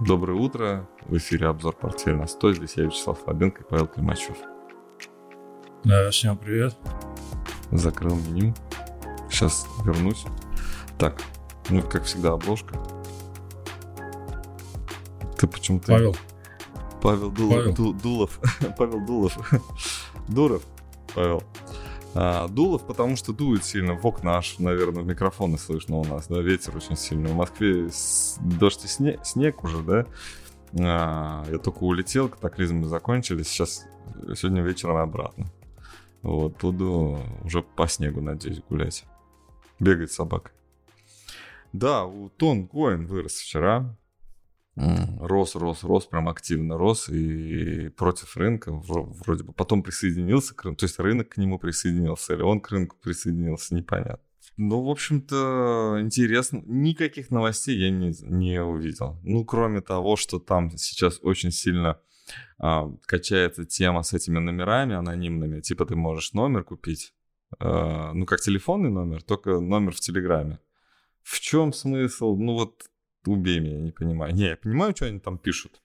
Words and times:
Доброе 0.00 0.34
утро. 0.38 0.88
В 1.06 1.16
эфире 1.16 1.46
обзор 1.46 1.74
портфеля 1.76 2.16
на 2.16 2.26
100. 2.26 2.54
Здесь 2.54 2.76
я, 2.76 2.84
Вячеслав 2.84 3.18
Слабенко 3.22 3.62
и 3.62 3.66
Павел 3.68 3.86
Климачев. 3.86 4.36
Да, 5.84 6.10
всем 6.10 6.36
привет. 6.36 6.76
Закрыл 7.70 8.16
меню. 8.16 8.54
Сейчас 9.30 9.66
вернусь. 9.84 10.24
Так, 10.98 11.20
ну, 11.70 11.82
как 11.82 12.04
всегда, 12.04 12.32
обложка. 12.32 12.74
Ты 15.38 15.46
почему-то... 15.46 15.86
Павел. 15.92 16.16
Павел 17.02 17.30
Дулов. 17.30 17.56
Павел. 17.56 17.74
Ду- 17.74 17.92
Дулов. 17.92 18.40
Павел 18.78 19.00
Дулов. 19.06 19.38
Дуров. 20.28 20.62
Павел. 21.14 21.42
А, 22.14 22.46
Дулов, 22.48 22.86
потому 22.86 23.16
что 23.16 23.32
дует 23.32 23.64
сильно 23.64 23.94
в 23.94 24.06
окна, 24.06 24.36
аж, 24.36 24.58
наверное, 24.58 25.02
в 25.02 25.06
микрофоны 25.06 25.58
слышно 25.58 25.96
у 25.96 26.04
нас, 26.04 26.28
да, 26.28 26.40
ветер 26.40 26.76
очень 26.76 26.96
сильный. 26.96 27.30
В 27.30 27.34
Москве 27.34 27.90
дождь 28.40 28.84
и 28.84 28.88
снег, 28.88 29.24
снег 29.24 29.64
уже, 29.64 29.82
да. 29.82 30.06
А, 30.80 31.44
я 31.50 31.58
только 31.58 31.78
улетел, 31.78 32.28
катаклизмы 32.28 32.86
закончились, 32.86 33.48
сейчас, 33.48 33.84
сегодня 34.36 34.62
вечером 34.62 34.96
обратно. 34.96 35.46
Вот, 36.22 36.56
буду 36.60 37.18
уже 37.42 37.62
по 37.62 37.88
снегу, 37.88 38.20
надеюсь, 38.20 38.62
гулять. 38.68 39.04
Бегать 39.80 40.12
с 40.12 40.14
собакой. 40.14 40.52
Да, 41.72 42.04
у 42.04 42.28
Тон 42.28 42.68
Коин 42.68 43.06
вырос 43.06 43.34
вчера. 43.34 43.96
Рос, 44.76 45.54
рос, 45.54 45.84
рос, 45.84 46.06
прям 46.06 46.28
активно 46.28 46.76
рос 46.76 47.08
и 47.08 47.90
против 47.90 48.36
рынка 48.36 48.70
вро- 48.70 49.12
вроде 49.24 49.44
бы. 49.44 49.52
Потом 49.52 49.82
присоединился 49.82 50.54
к 50.54 50.64
рынку, 50.64 50.80
то 50.80 50.86
есть 50.86 50.98
рынок 50.98 51.28
к 51.28 51.36
нему 51.36 51.58
присоединился, 51.58 52.34
или 52.34 52.42
он 52.42 52.60
к 52.60 52.70
рынку 52.70 52.96
присоединился, 53.00 53.74
непонятно. 53.74 54.18
Ну, 54.56 54.82
в 54.84 54.90
общем-то, 54.90 55.98
интересно. 56.00 56.62
Никаких 56.64 57.30
новостей 57.30 57.76
я 57.76 57.90
не, 57.90 58.14
не 58.22 58.62
увидел. 58.62 59.18
Ну, 59.22 59.44
кроме 59.44 59.80
того, 59.80 60.16
что 60.16 60.38
там 60.38 60.76
сейчас 60.76 61.18
очень 61.22 61.50
сильно 61.50 61.98
а, 62.58 62.88
качается 63.06 63.64
тема 63.64 64.02
с 64.02 64.12
этими 64.12 64.38
номерами 64.38 64.94
анонимными. 64.94 65.60
Типа 65.60 65.86
ты 65.86 65.96
можешь 65.96 66.32
номер 66.34 66.62
купить, 66.62 67.14
а, 67.58 68.12
ну, 68.12 68.26
как 68.26 68.40
телефонный 68.40 68.90
номер, 68.90 69.22
только 69.22 69.58
номер 69.60 69.92
в 69.92 70.00
Телеграме. 70.00 70.60
В 71.22 71.40
чем 71.40 71.72
смысл? 71.72 72.36
Ну, 72.36 72.54
вот 72.54 72.84
убей 73.30 73.60
меня, 73.60 73.78
не 73.78 73.92
понимаю. 73.92 74.34
Не, 74.34 74.48
я 74.48 74.56
понимаю, 74.56 74.94
что 74.94 75.06
они 75.06 75.20
там 75.20 75.38
пишут. 75.38 75.80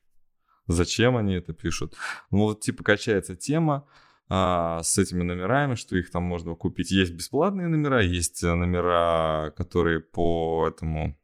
Зачем 0.67 1.17
они 1.17 1.33
это 1.33 1.53
пишут? 1.53 1.95
Ну, 2.31 2.39
вот, 2.39 2.61
типа, 2.61 2.83
качается 2.83 3.35
тема 3.35 3.87
а, 4.29 4.83
с 4.83 4.97
этими 4.97 5.23
номерами, 5.23 5.75
что 5.75 5.97
их 5.97 6.11
там 6.11 6.23
можно 6.23 6.55
купить. 6.55 6.91
Есть 6.91 7.13
бесплатные 7.13 7.67
номера, 7.67 8.01
есть 8.01 8.43
э, 8.43 8.53
номера, 8.53 9.51
которые 9.57 9.99
по 9.99 10.67
этому 10.67 11.17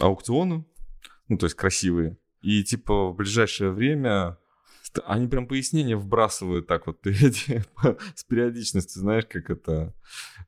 аукциону, 0.00 0.66
ну, 1.28 1.36
то 1.36 1.46
есть 1.46 1.56
красивые. 1.56 2.16
И, 2.40 2.64
типа, 2.64 3.10
в 3.10 3.16
ближайшее 3.16 3.70
время 3.70 4.38
они 5.06 5.28
прям 5.28 5.46
пояснения 5.46 5.96
вбрасывают 5.96 6.66
так 6.66 6.86
вот 6.86 7.00
с 7.04 8.24
периодичностью, 8.24 9.00
знаешь, 9.00 9.26
как 9.26 9.50
это... 9.50 9.94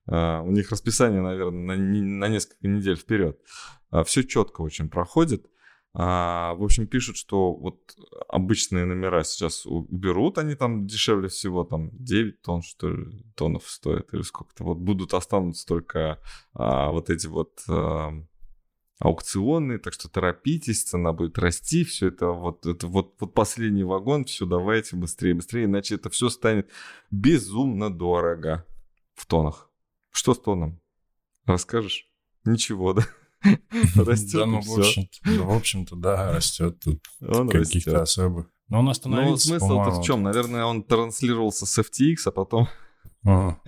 а, 0.06 0.42
у 0.42 0.50
них 0.50 0.70
расписание, 0.70 1.20
наверное, 1.20 1.76
на, 1.76 1.80
не- 1.80 2.00
на 2.02 2.28
несколько 2.28 2.68
недель 2.68 2.96
вперед. 2.96 3.38
все 4.04 4.22
четко 4.22 4.60
очень 4.62 4.88
проходит. 4.88 5.46
А, 5.98 6.52
в 6.56 6.62
общем, 6.62 6.86
пишут, 6.86 7.16
что 7.16 7.54
вот 7.54 7.96
обычные 8.28 8.84
номера 8.84 9.24
сейчас 9.24 9.64
уберут, 9.64 10.36
они 10.36 10.54
там 10.54 10.86
дешевле 10.86 11.28
всего, 11.28 11.64
там 11.64 11.88
9 11.92 12.42
тонн, 12.42 12.60
что 12.60 12.90
ли, 12.90 13.24
тоннов 13.34 13.66
стоят, 13.66 14.12
или 14.12 14.20
сколько-то. 14.20 14.62
Вот 14.64 14.76
будут 14.76 15.14
останутся 15.14 15.66
только 15.66 16.20
а, 16.52 16.90
вот 16.90 17.08
эти 17.08 17.26
вот 17.28 17.62
а, 17.70 18.12
аукционные, 18.98 19.78
так 19.78 19.92
что 19.92 20.08
торопитесь, 20.08 20.84
цена 20.84 21.12
будет 21.12 21.38
расти, 21.38 21.84
все 21.84 22.08
это 22.08 22.28
вот, 22.28 22.64
это 22.66 22.86
вот, 22.86 23.14
вот 23.20 23.34
последний 23.34 23.84
вагон, 23.84 24.24
все, 24.24 24.46
давайте 24.46 24.96
быстрее, 24.96 25.34
быстрее, 25.34 25.64
иначе 25.64 25.96
это 25.96 26.08
все 26.10 26.28
станет 26.28 26.70
безумно 27.10 27.90
дорого 27.92 28.64
в 29.14 29.26
тоннах. 29.26 29.70
Что 30.10 30.34
с 30.34 30.40
тоном? 30.40 30.80
Расскажешь? 31.44 32.08
Ничего, 32.44 32.94
да? 32.94 33.06
Растет 33.96 34.40
Да, 34.40 34.46
ну, 34.46 34.60
и 34.60 34.62
в 34.62 34.78
общем-то, 34.78 35.18
да, 35.24 35.42
в 35.42 35.52
общем-то, 35.52 35.96
да, 35.96 36.32
растет 36.32 36.80
тут 36.80 37.02
каких-то 37.50 38.02
особых. 38.02 38.50
Но 38.68 38.78
он 38.78 38.86
Ну, 38.86 38.90
остановился, 38.90 39.48
смысл-то 39.48 39.74
по-моему. 39.74 40.02
в 40.02 40.04
чем? 40.04 40.22
Наверное, 40.22 40.64
он 40.64 40.82
транслировался 40.82 41.66
с 41.66 41.78
FTX, 41.78 42.16
а 42.24 42.30
потом 42.32 42.68
Ага. 43.26 43.60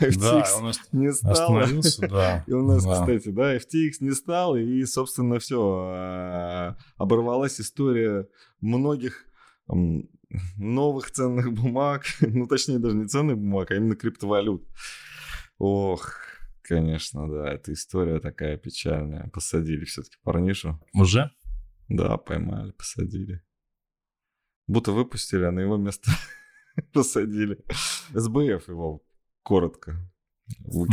FTX 0.00 0.18
Да, 0.20 0.44
он 0.58 0.72
не 1.00 1.12
стало. 1.12 1.66
да. 2.10 2.44
И 2.46 2.52
у 2.52 2.62
нас, 2.66 2.84
Да. 2.84 3.00
кстати, 3.00 3.28
да, 3.28 3.56
FTX 3.56 3.92
не 4.00 4.10
стал, 4.12 4.56
и, 4.56 4.84
собственно, 4.84 5.38
все. 5.38 6.74
Оборвалась 6.96 7.60
история 7.60 8.26
многих 8.60 9.24
новых 10.56 11.10
ценных 11.10 11.52
бумаг, 11.52 12.02
ну, 12.20 12.46
точнее, 12.46 12.78
даже 12.78 12.96
не 12.96 13.06
ценных 13.06 13.38
бумаг, 13.38 13.70
а 13.70 13.76
именно 13.76 13.94
криптовалют. 13.96 14.66
Ох, 15.58 16.14
конечно, 16.62 17.28
да, 17.30 17.52
эта 17.52 17.72
история 17.72 18.18
такая 18.20 18.56
печальная. 18.58 19.28
Посадили 19.32 19.84
все-таки 19.84 20.16
парнишу. 20.22 20.80
Уже? 20.94 21.30
Да, 21.88 22.16
поймали, 22.16 22.72
посадили. 22.72 23.42
Будто 24.66 24.92
выпустили, 24.92 25.44
а 25.44 25.50
на 25.50 25.60
его 25.60 25.76
место 25.78 26.10
посадили. 26.92 27.58
СБФ 28.12 28.68
его 28.68 29.02
коротко. 29.42 29.96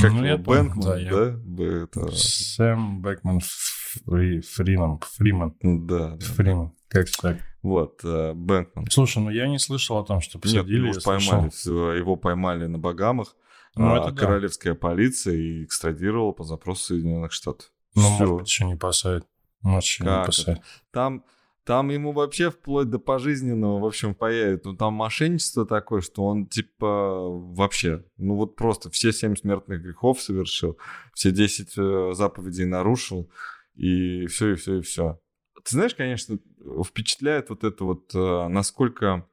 Как 0.02 0.12
Ну, 0.12 0.26
его, 0.26 0.38
Бэнкман, 0.38 0.82
да, 0.84 1.00
я- 1.00 1.12
да? 1.12 1.84
Это- 1.84 2.12
Сэм 2.12 3.02
Бэкман 3.02 3.40
Фри- 3.40 4.42
Фриман. 4.42 5.00
Фриман. 5.18 5.56
Да, 5.62 6.16
да. 6.18 6.26
Фриман. 6.26 6.74
Как 6.90 7.08
так? 7.22 7.38
Вот, 7.62 8.02
э, 8.04 8.34
Бэнкман. 8.34 8.86
Слушай, 8.92 9.20
ну 9.24 9.30
я 9.30 9.48
не 9.48 9.58
слышал 9.60 9.98
о 9.98 10.04
том, 10.06 10.20
что 10.22 10.38
Нет, 10.38 10.44
посадили. 10.44 10.76
его 10.78 10.86
я 10.88 10.92
уж 10.98 11.04
поймали, 11.04 11.50
слышал. 11.50 11.92
его 11.94 12.16
поймали 12.18 12.66
на 12.68 12.78
Багамах. 12.78 13.36
Ну, 13.78 13.94
а 13.94 13.98
это 14.00 14.12
да. 14.12 14.18
королевская 14.22 14.74
полиция 14.74 15.36
и 15.36 15.64
экстрадировала 15.64 16.32
по 16.32 16.44
запросу 16.44 16.86
Соединенных 16.86 17.32
Штатов. 17.34 17.72
Ну, 17.96 18.02
Всё. 18.02 18.10
может 18.12 18.36
быть, 18.36 18.48
еще 18.48 18.66
не 18.66 18.76
посадят. 18.76 19.26
Может, 19.62 19.84
еще 19.84 20.04
не 20.04 20.26
посадят. 20.26 20.62
Там, 20.92 21.24
там 21.66 21.90
ему 21.90 22.12
вообще 22.12 22.52
вплоть 22.52 22.90
до 22.90 23.00
пожизненного, 23.00 23.80
в 23.80 23.86
общем, 23.86 24.14
появится. 24.14 24.70
Ну, 24.70 24.78
там 24.78 24.94
мошенничество 24.94 25.66
такое, 25.66 26.02
что 26.02 26.24
он, 26.24 26.46
типа, 26.46 27.28
вообще, 27.28 28.06
ну, 28.18 28.36
вот 28.36 28.56
просто 28.56 28.92
все 28.92 29.12
семь 29.12 29.36
смертных 29.36 29.82
грехов 29.82 30.22
совершил, 30.22 30.78
все 31.14 31.32
10 31.32 31.74
э, 31.78 32.12
заповедей 32.14 32.66
нарушил, 32.66 33.32
и 33.74 34.28
все, 34.28 34.52
и 34.52 34.56
все, 34.56 34.78
и 34.78 34.82
все. 34.82 35.20
Ты 35.56 35.72
знаешь, 35.72 35.96
конечно, 35.96 36.38
впечатляет 36.86 37.50
вот 37.50 37.64
это 37.64 37.84
вот, 37.84 38.14
э, 38.14 38.48
насколько... 38.48 39.28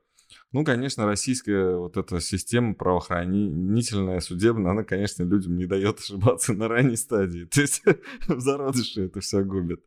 Ну, 0.52 0.64
конечно, 0.64 1.06
российская 1.06 1.76
вот 1.76 1.96
эта 1.96 2.20
система 2.20 2.74
правоохранительная, 2.74 4.20
судебная, 4.20 4.72
она, 4.72 4.84
конечно, 4.84 5.22
людям 5.22 5.56
не 5.56 5.64
дает 5.64 5.98
ошибаться 5.98 6.52
на 6.52 6.68
ранней 6.68 6.96
стадии. 6.96 7.44
То 7.52 7.62
есть 7.62 7.82
в 8.28 8.38
зародыше 8.38 9.06
это 9.06 9.20
все 9.20 9.42
губит. 9.42 9.82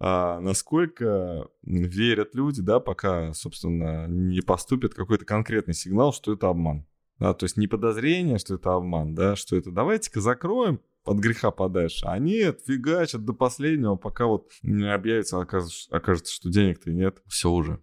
А 0.00 0.40
насколько 0.40 1.48
верят 1.62 2.34
люди, 2.34 2.62
да, 2.62 2.80
пока, 2.80 3.32
собственно, 3.32 4.08
не 4.08 4.40
поступит 4.40 4.94
какой-то 4.94 5.24
конкретный 5.24 5.74
сигнал, 5.74 6.12
что 6.12 6.32
это 6.32 6.48
обман. 6.48 6.84
Да, 7.18 7.34
то 7.34 7.44
есть 7.44 7.56
не 7.56 7.68
подозрение, 7.68 8.38
что 8.38 8.56
это 8.56 8.74
обман, 8.74 9.14
да, 9.14 9.36
что 9.36 9.56
это 9.56 9.70
давайте-ка 9.70 10.20
закроем 10.20 10.80
от 11.04 11.18
греха 11.18 11.50
подальше. 11.52 12.06
А 12.06 12.18
нет, 12.18 12.60
фигачат 12.66 13.24
до 13.24 13.32
последнего, 13.32 13.96
пока 13.96 14.26
вот 14.26 14.50
не 14.62 14.92
объявится, 14.92 15.40
окажется, 15.40 15.94
окажется, 15.94 16.34
что 16.34 16.50
денег-то 16.50 16.90
нет. 16.90 17.22
Все 17.28 17.50
уже. 17.50 17.80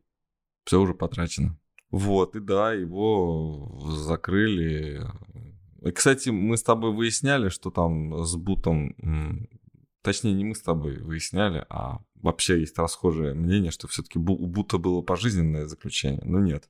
Все 0.66 0.80
уже 0.80 0.94
потрачено. 0.94 1.59
Вот, 1.91 2.35
и 2.35 2.39
да, 2.39 2.73
его 2.73 3.79
закрыли. 3.89 5.01
И, 5.81 5.91
кстати, 5.91 6.29
мы 6.29 6.57
с 6.57 6.63
тобой 6.63 6.94
выясняли, 6.94 7.50
что 7.50 7.72
там 7.72 8.23
с 8.23 8.35
Бутом... 8.35 8.95
Точнее, 10.01 10.33
не 10.33 10.45
мы 10.45 10.55
с 10.55 10.61
тобой 10.61 10.97
выясняли, 11.00 11.65
а 11.69 12.00
вообще 12.15 12.59
есть 12.62 12.77
расхожее 12.77 13.33
мнение, 13.33 13.71
что 13.71 13.88
все-таки 13.88 14.18
у 14.18 14.47
Бута 14.47 14.77
было 14.77 15.01
пожизненное 15.01 15.65
заключение. 15.65 16.21
Ну 16.24 16.39
нет. 16.39 16.69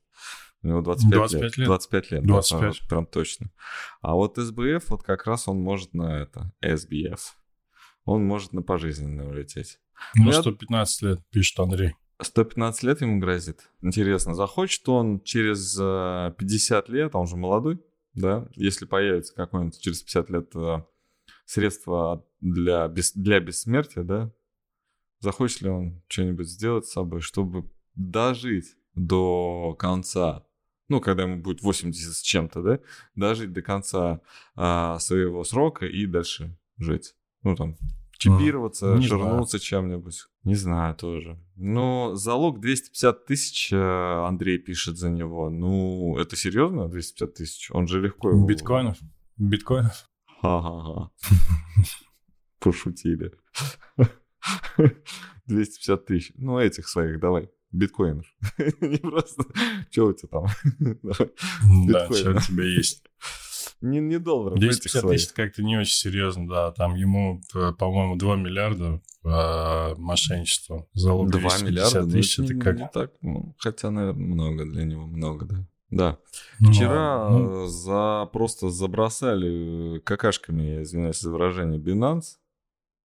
У 0.62 0.68
него 0.68 0.82
25, 0.82 1.12
25 1.14 1.58
лет. 1.58 1.68
25 1.68 2.12
лет. 2.12 2.24
25. 2.26 2.62
да, 2.62 2.88
прям 2.90 3.06
точно. 3.06 3.52
А 4.02 4.16
вот 4.16 4.38
СБФ, 4.38 4.90
вот 4.90 5.04
как 5.04 5.26
раз 5.26 5.48
он 5.48 5.62
может 5.62 5.94
на 5.94 6.22
это, 6.22 6.52
SBF, 6.64 7.20
он 8.04 8.26
может 8.26 8.52
на 8.52 8.62
пожизненное 8.62 9.28
улететь. 9.28 9.80
Ну, 10.16 10.32
Я- 10.32 10.42
115 10.42 11.02
лет, 11.04 11.20
пишет 11.30 11.60
Андрей. 11.60 11.96
115 12.22 12.84
лет 12.84 13.02
ему 13.02 13.20
грозит. 13.20 13.70
Интересно, 13.82 14.36
захочет 14.36 14.88
он 14.90 15.22
через 15.22 15.78
э, 15.80 16.34
50 16.38 16.90
лет, 16.90 17.16
а 17.16 17.20
он 17.20 17.28
же 17.28 17.38
молодой, 17.38 17.82
да, 18.14 18.48
если 18.56 18.86
появится 18.86 19.34
какое-нибудь 19.34 19.80
через 19.80 20.02
50 20.02 20.30
лет 20.30 20.56
э, 20.56 20.84
средство 21.46 22.26
для, 22.42 22.88
бес- 22.88 23.14
для 23.16 23.40
бессмертия, 23.40 24.04
да, 24.04 24.34
захочет 25.20 25.62
ли 25.62 25.70
он 25.70 26.02
что-нибудь 26.08 26.48
сделать 26.48 26.86
с 26.86 26.92
собой, 26.92 27.22
чтобы 27.22 27.70
дожить 27.96 28.76
до 28.96 29.76
конца, 29.80 30.46
ну, 30.90 31.00
когда 31.00 31.24
ему 31.24 31.42
будет 31.42 31.62
80 31.62 32.14
с 32.14 32.22
чем-то, 32.22 32.62
да, 32.62 32.80
дожить 33.16 33.54
до 33.54 33.62
конца 33.62 34.22
а, 34.56 35.00
своего 35.00 35.44
срока 35.44 35.86
и 35.86 36.06
дальше 36.06 36.58
жить. 36.78 37.16
Ну, 37.44 37.56
там, 37.56 37.78
чипироваться, 38.20 38.96
Не 38.96 39.08
ширнуться 39.08 39.60
чем-нибудь. 39.60 40.28
Не 40.44 40.56
знаю 40.56 40.96
тоже. 40.96 41.40
Но 41.56 42.16
залог 42.16 42.60
250 42.60 43.26
тысяч, 43.26 43.74
э, 43.74 44.26
Андрей 44.28 44.60
пишет 44.60 44.98
за 44.98 45.10
него. 45.10 45.50
Ну, 45.50 46.18
это 46.18 46.36
серьезно, 46.36 46.90
250 46.90 47.34
тысяч? 47.34 47.72
Он 47.72 47.88
же 47.88 48.02
легко 48.02 48.30
его... 48.30 48.46
Биткоинов? 48.46 48.98
Биткоинов? 49.38 50.10
Ха-ха-ха. 50.42 51.12
Пошутили. 52.60 53.32
250 55.46 56.06
тысяч. 56.06 56.32
Ну, 56.36 56.60
этих 56.60 56.88
своих 56.88 57.20
давай. 57.20 57.50
Биткоинов. 57.72 58.26
Не 58.82 58.98
просто... 58.98 59.44
Что 59.92 60.08
у 60.08 60.14
тебя 60.14 60.28
там? 60.30 60.46
Да, 61.88 62.06
что 62.12 62.32
у 62.32 62.40
тебя 62.40 62.64
есть. 62.64 63.04
Не, 63.82 64.00
не 64.00 64.20
долларов, 64.20 64.58
этих 64.58 64.70
250 64.70 65.02
своих. 65.02 65.20
тысяч 65.20 65.34
как-то 65.34 65.64
не 65.64 65.78
очень 65.78 65.96
серьезно, 65.96 66.48
да. 66.48 66.72
Там 66.72 66.96
ему, 66.96 67.42
по-моему, 67.78 68.18
2 68.18 68.36
миллиарда 68.36 69.02
э, 69.24 69.96
мошенничества. 69.96 70.88
Залог 70.94 71.30
2 71.30 71.40
250 71.40 71.70
миллиарда? 71.70 72.02
Ну, 72.02 72.12
тысяч, 72.12 72.40
это 72.40 72.44
это 72.44 72.54
не, 72.54 72.62
как? 72.62 72.80
не 72.80 72.90
так, 72.94 73.12
ну, 73.22 73.56
хотя, 73.58 73.92
наверное, 73.92 74.26
много 74.26 74.66
для 74.66 74.84
него, 74.84 75.06
много, 75.06 75.46
да. 75.46 75.66
Да. 75.92 76.20
Ну, 76.60 76.72
Вчера 76.72 77.30
ну, 77.30 77.64
э, 77.64 77.68
за, 77.68 78.30
просто 78.32 78.70
забросали 78.70 79.98
э, 79.98 80.00
какашками, 80.02 80.62
я 80.64 80.84
извиняюсь 80.84 81.20
за 81.20 81.32
выражение, 81.32 81.80
Binance. 81.80 82.38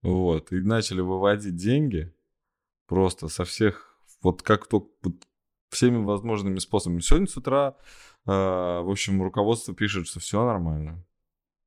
Вот. 0.03 0.51
И 0.51 0.59
начали 0.61 1.01
выводить 1.01 1.55
деньги 1.55 2.13
просто 2.87 3.27
со 3.27 3.43
всех, 3.43 3.97
вот 4.21 4.43
как 4.43 4.67
только, 4.67 4.87
вот 5.01 5.15
всеми 5.71 6.03
возможными 6.03 6.59
способами. 6.59 6.99
Сегодня 6.99 7.27
с 7.27 7.35
утра, 7.37 7.75
в 8.31 8.89
общем, 8.89 9.21
руководство 9.21 9.73
пишет, 9.73 10.07
что 10.07 10.19
все 10.19 10.45
нормально. 10.45 11.05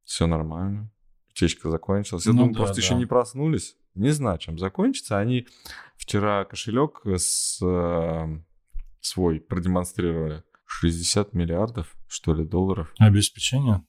Все 0.05 0.27
нормально. 0.27 0.91
Утечка 1.31 1.71
закончилась. 1.71 2.27
Я 2.27 2.33
Ну 2.33 2.39
думаю, 2.39 2.55
да, 2.55 2.59
просто 2.59 2.77
да. 2.77 2.83
еще 2.83 2.95
не 2.95 3.07
проснулись. 3.07 3.77
Не 3.95 4.11
знаю, 4.11 4.39
чем 4.39 4.59
закончится. 4.59 5.19
Они 5.19 5.47
вчера 5.97 6.45
кошелек 6.45 7.01
с, 7.05 7.61
э, 7.63 8.41
свой 9.01 9.41
продемонстрировали. 9.41 10.43
60 10.67 11.33
миллиардов, 11.33 11.97
что 12.09 12.35
ли, 12.35 12.45
долларов 12.45 12.93
обеспечение? 12.99 13.85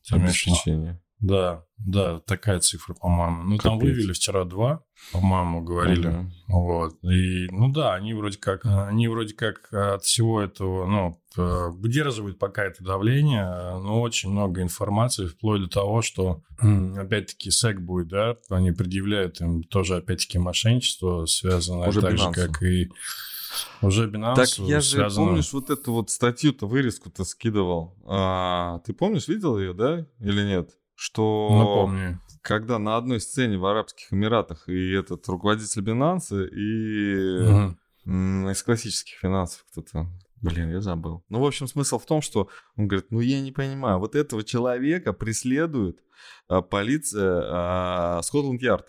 ты 0.86 1.00
Да, 1.20 1.66
да, 1.78 2.20
такая 2.22 2.60
цифра, 2.60 2.94
по-моему. 2.94 3.44
Ну, 3.44 3.58
там 3.58 3.78
Капец. 3.78 3.94
вывели 3.96 4.14
вчера 4.14 4.46
два, 4.46 4.84
по-моему, 5.12 5.62
говорили. 5.62 6.08
Мгм. 6.08 6.32
Вот. 6.48 7.04
И, 7.04 7.48
ну 7.52 7.72
да, 7.72 7.94
они 7.94 8.14
вроде 8.14 8.38
как, 8.38 8.62
они 8.66 9.08
вроде 9.10 9.34
как 9.36 9.68
от 9.74 10.04
всего 10.04 10.42
этого, 10.42 10.86
ну, 10.86 11.22
э, 11.38 11.68
выдерживают 11.72 12.40
пока 12.40 12.64
это 12.64 12.84
давление, 12.86 13.44
э, 13.44 13.78
но 13.80 14.02
очень 14.02 14.30
много 14.32 14.62
информации, 14.62 15.28
вплоть 15.28 15.62
до 15.62 15.68
того, 15.68 16.02
что, 16.02 16.42
опять-таки, 16.58 17.52
СЭК 17.52 17.82
будет, 17.82 18.08
да, 18.08 18.38
они 18.50 18.72
предъявляют 18.72 19.42
им 19.42 19.64
тоже, 19.64 19.98
опять-таки, 19.98 20.38
мошенничество, 20.40 21.26
связанное 21.26 21.90
Уже 21.90 22.02
так 22.02 22.18
же, 22.18 22.24
Binance. 22.30 22.34
как 22.34 22.64
и 22.64 22.90
уже 23.82 24.10
Binance. 24.10 24.36
Так 24.36 24.50
я 24.60 24.80
же, 24.80 24.88
связано- 24.92 25.28
помнишь, 25.28 25.52
вот 25.52 25.70
эту 25.70 25.92
вот 25.94 26.10
статью-то, 26.12 26.66
вырезку-то 26.68 27.26
скидывал. 27.26 27.96
А, 28.06 28.80
ты 28.86 28.94
помнишь, 28.94 29.28
видел 29.28 29.58
ее, 29.60 29.74
да, 29.74 30.06
или 30.20 30.44
нет? 30.46 30.70
Что 31.00 31.48
Напомню. 31.58 32.20
когда 32.42 32.78
на 32.78 32.98
одной 32.98 33.22
сцене 33.22 33.58
в 33.58 33.66
Арабских 33.66 34.12
Эмиратах 34.12 34.68
и 34.68 34.92
этот 34.92 35.26
руководитель 35.30 35.82
Binance 35.82 36.46
и 36.50 37.74
м, 38.06 38.50
из 38.50 38.62
классических 38.62 39.16
финансов 39.18 39.66
кто-то, 39.72 40.08
блин, 40.42 40.72
я 40.72 40.82
забыл. 40.82 41.24
Ну, 41.30 41.40
в 41.40 41.46
общем, 41.46 41.68
смысл 41.68 42.00
в 42.00 42.06
том, 42.06 42.22
что 42.22 42.50
он 42.76 42.90
говорит, 42.90 43.12
ну, 43.12 43.22
я 43.22 43.40
не 43.40 43.54
понимаю, 43.54 44.00
вот 44.00 44.14
этого 44.14 44.44
человека 44.44 45.14
преследует 45.14 46.04
а, 46.50 46.62
полиция 46.62 47.44
а, 47.46 48.22
Скотланд-Ярд. 48.22 48.86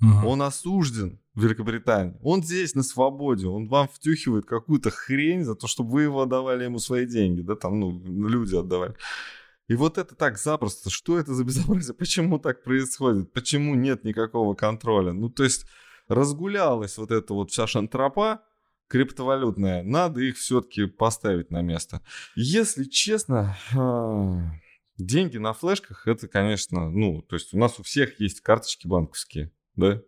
Мгм. 0.00 0.26
Он 0.26 0.42
осужден 0.42 1.18
в 1.32 1.42
Великобритании. 1.42 2.18
Он 2.22 2.42
здесь 2.42 2.74
на 2.74 2.82
свободе. 2.82 3.46
Он 3.46 3.68
вам 3.68 3.88
втюхивает 3.88 4.44
какую-то 4.44 4.90
хрень 4.90 5.44
за 5.44 5.54
то, 5.54 5.66
чтобы 5.66 5.92
вы 5.92 6.02
его 6.02 6.20
отдавали 6.20 6.64
ему 6.64 6.78
свои 6.78 7.06
деньги. 7.06 7.40
Да, 7.40 7.56
там, 7.56 7.80
ну, 7.80 8.28
люди 8.28 8.54
отдавали. 8.54 8.94
И 9.68 9.74
вот 9.74 9.98
это 9.98 10.14
так 10.14 10.38
запросто. 10.38 10.90
Что 10.90 11.18
это 11.18 11.34
за 11.34 11.44
безобразие? 11.44 11.94
Почему 11.98 12.38
так 12.38 12.62
происходит? 12.62 13.32
Почему 13.32 13.74
нет 13.74 14.04
никакого 14.04 14.54
контроля? 14.54 15.12
Ну, 15.12 15.28
то 15.28 15.44
есть 15.44 15.66
разгулялась 16.08 16.98
вот 16.98 17.10
эта 17.10 17.34
вот 17.34 17.50
вся 17.50 17.66
шантропа 17.66 18.42
криптовалютная. 18.88 19.82
Надо 19.82 20.20
их 20.20 20.36
все-таки 20.36 20.86
поставить 20.86 21.50
на 21.50 21.62
место. 21.62 22.02
Если 22.36 22.84
честно, 22.84 23.56
а, 23.74 24.52
деньги 24.96 25.38
на 25.38 25.52
флешках, 25.52 26.06
это, 26.06 26.28
конечно, 26.28 26.88
ну, 26.90 27.22
то 27.22 27.34
есть 27.34 27.52
у 27.52 27.58
нас 27.58 27.80
у 27.80 27.82
всех 27.82 28.20
есть 28.20 28.40
карточки 28.40 28.86
банковские, 28.86 29.52
да? 29.74 30.02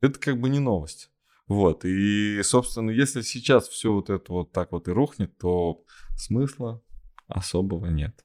Это 0.00 0.18
как 0.18 0.40
бы 0.40 0.48
не 0.48 0.60
новость. 0.60 1.10
Вот, 1.46 1.84
и, 1.84 2.40
собственно, 2.42 2.90
если 2.90 3.22
сейчас 3.22 3.68
все 3.68 3.92
вот 3.92 4.08
это 4.08 4.32
вот 4.32 4.52
так 4.52 4.72
вот 4.72 4.88
и 4.88 4.92
рухнет, 4.92 5.36
то 5.36 5.84
смысла 6.16 6.80
особого 7.26 7.86
нет. 7.86 8.24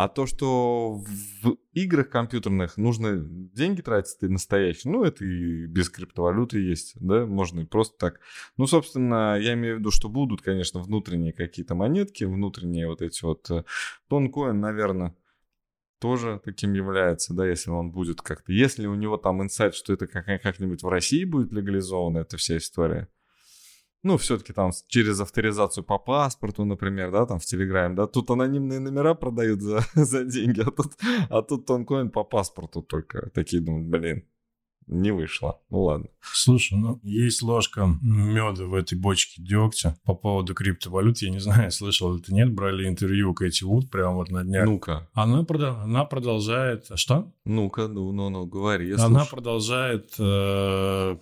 А 0.00 0.06
то, 0.06 0.26
что 0.26 1.02
в 1.42 1.56
играх 1.72 2.08
компьютерных 2.08 2.76
нужно 2.76 3.16
деньги 3.18 3.80
тратить 3.80 4.22
и 4.22 4.28
настоящие, 4.28 4.92
ну, 4.92 5.02
это 5.02 5.24
и 5.24 5.66
без 5.66 5.90
криптовалюты 5.90 6.60
есть, 6.60 6.92
да, 7.00 7.26
можно 7.26 7.62
и 7.62 7.64
просто 7.64 7.98
так. 7.98 8.20
Ну, 8.56 8.68
собственно, 8.68 9.36
я 9.40 9.54
имею 9.54 9.74
в 9.74 9.78
виду, 9.80 9.90
что 9.90 10.08
будут, 10.08 10.40
конечно, 10.40 10.78
внутренние 10.80 11.32
какие-то 11.32 11.74
монетки, 11.74 12.22
внутренние 12.22 12.86
вот 12.86 13.02
эти 13.02 13.24
вот... 13.24 13.50
э, 13.50 13.64
Тонкоин, 14.08 14.60
наверное, 14.60 15.16
тоже 15.98 16.40
таким 16.44 16.74
является, 16.74 17.34
да, 17.34 17.44
если 17.44 17.70
он 17.70 17.90
будет 17.90 18.22
как-то... 18.22 18.52
Если 18.52 18.86
у 18.86 18.94
него 18.94 19.16
там 19.16 19.42
инсайт, 19.42 19.74
что 19.74 19.92
это 19.92 20.06
как- 20.06 20.26
как-нибудь 20.42 20.84
в 20.84 20.88
России 20.88 21.24
будет 21.24 21.52
легализована 21.52 22.18
эта 22.18 22.36
вся 22.36 22.58
история, 22.58 23.08
ну, 24.02 24.16
все-таки 24.16 24.52
там 24.52 24.70
через 24.86 25.20
авторизацию 25.20 25.84
по 25.84 25.98
паспорту, 25.98 26.64
например, 26.64 27.10
да, 27.10 27.26
там 27.26 27.38
в 27.38 27.44
Телеграме, 27.44 27.94
да, 27.96 28.06
тут 28.06 28.30
анонимные 28.30 28.78
номера 28.80 29.14
продают 29.14 29.60
за, 29.60 29.80
за 29.94 30.24
деньги, 30.24 30.60
а 30.60 30.70
тут, 30.70 30.92
а 31.30 31.42
тут 31.42 31.66
тонкоин 31.66 32.10
по 32.10 32.24
паспорту 32.24 32.82
только. 32.82 33.30
Такие 33.30 33.60
думают, 33.62 33.88
блин, 33.88 34.24
не 34.86 35.10
вышло. 35.10 35.60
Ну 35.68 35.82
ладно. 35.82 36.06
Слушай, 36.22 36.78
ну, 36.78 36.98
есть 37.02 37.42
ложка 37.42 37.86
меда 38.00 38.64
в 38.64 38.72
этой 38.72 38.96
бочке 38.98 39.42
дегтя 39.42 39.98
по 40.04 40.14
поводу 40.14 40.54
криптовалют. 40.54 41.18
Я 41.18 41.28
не 41.30 41.40
знаю, 41.40 41.70
слышал 41.72 42.18
ты 42.18 42.32
нет, 42.32 42.54
брали 42.54 42.88
интервью 42.88 43.34
Кэти 43.34 43.64
Вуд 43.64 43.90
прямо 43.90 44.14
вот 44.14 44.30
на 44.30 44.44
днях. 44.44 44.64
Ну-ка, 44.64 45.06
Она, 45.12 45.42
прода- 45.42 45.82
она 45.82 46.06
продолжает... 46.06 46.86
а 46.90 46.96
Что? 46.96 47.30
ну-ка, 47.44 47.88
ну, 47.88 48.12
ну, 48.12 48.30
ну, 48.30 48.46
говори, 48.46 48.88
я 48.88 48.94
она 48.94 49.20
слушаю. 49.24 49.30
продолжает 49.30 50.14
э, 50.18 51.16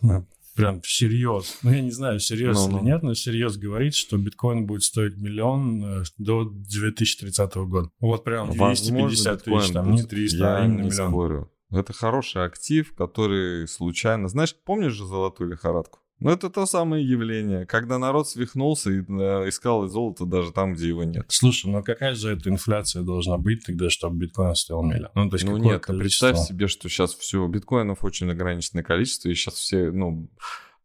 прям 0.57 0.81
всерьез, 0.81 1.59
ну, 1.63 1.71
я 1.71 1.81
не 1.83 1.91
знаю, 1.91 2.19
всерьез 2.19 2.57
Ну-ну. 2.57 2.79
или 2.79 2.85
нет, 2.87 3.03
но 3.03 3.13
всерьез 3.13 3.57
говорит, 3.57 3.95
что 3.95 4.17
биткоин 4.17 4.67
будет 4.67 4.83
стоить 4.83 5.17
миллион 5.17 5.85
э, 5.85 6.05
до 6.19 6.45
2030 6.45 7.55
года. 7.57 7.91
Вот 8.01 8.25
прям 8.25 8.51
250 8.53 9.37
биткоин 9.37 9.61
тысяч, 9.61 9.73
там 9.73 9.91
не 9.91 9.97
будет. 9.99 10.09
300, 10.11 10.37
Я 10.39 10.57
а 10.57 10.65
именно 10.65 10.83
не 10.83 10.89
миллион. 10.89 11.11
спорю. 11.11 11.53
Это 11.71 11.93
хороший 11.93 12.45
актив, 12.45 12.95
который 12.95 13.67
случайно... 13.69 14.29
Знаешь, 14.29 14.55
помнишь 14.65 14.93
же 14.93 15.05
золотую 15.05 15.51
лихорадку? 15.51 15.99
Ну, 16.19 16.31
это 16.31 16.49
то 16.49 16.65
самое 16.65 17.07
явление, 17.07 17.67
когда 17.67 17.99
народ 17.99 18.27
свихнулся 18.29 18.91
и 18.91 19.01
э, 19.01 19.49
искал 19.49 19.87
золото 19.87 20.25
даже 20.25 20.51
там, 20.51 20.73
где 20.73 20.89
его 20.89 21.05
нет. 21.05 21.27
Слушай, 21.29 21.71
ну 21.71 21.83
какая 21.83 22.15
же 22.15 22.33
эта 22.33 22.49
инфляция 22.49 23.03
должна 23.03 23.37
быть 23.37 23.67
тогда, 23.67 23.91
чтобы 23.91 24.17
биткоин 24.17 24.55
стоил 24.55 24.83
миллион? 24.83 25.11
Ну, 25.15 25.29
то 25.29 25.37
есть 25.37 25.45
ну 25.45 25.59
нет, 25.59 25.85
количество? 25.85 26.29
представь 26.29 26.49
себе, 26.49 26.69
что 26.69 26.89
сейчас 26.89 27.15
все, 27.15 27.47
биткоинов 27.47 28.03
очень 28.03 28.31
ограниченное 28.31 28.83
количество, 28.83 29.29
и 29.29 29.35
сейчас 29.35 29.55
все, 29.55 29.91
ну, 29.91 30.31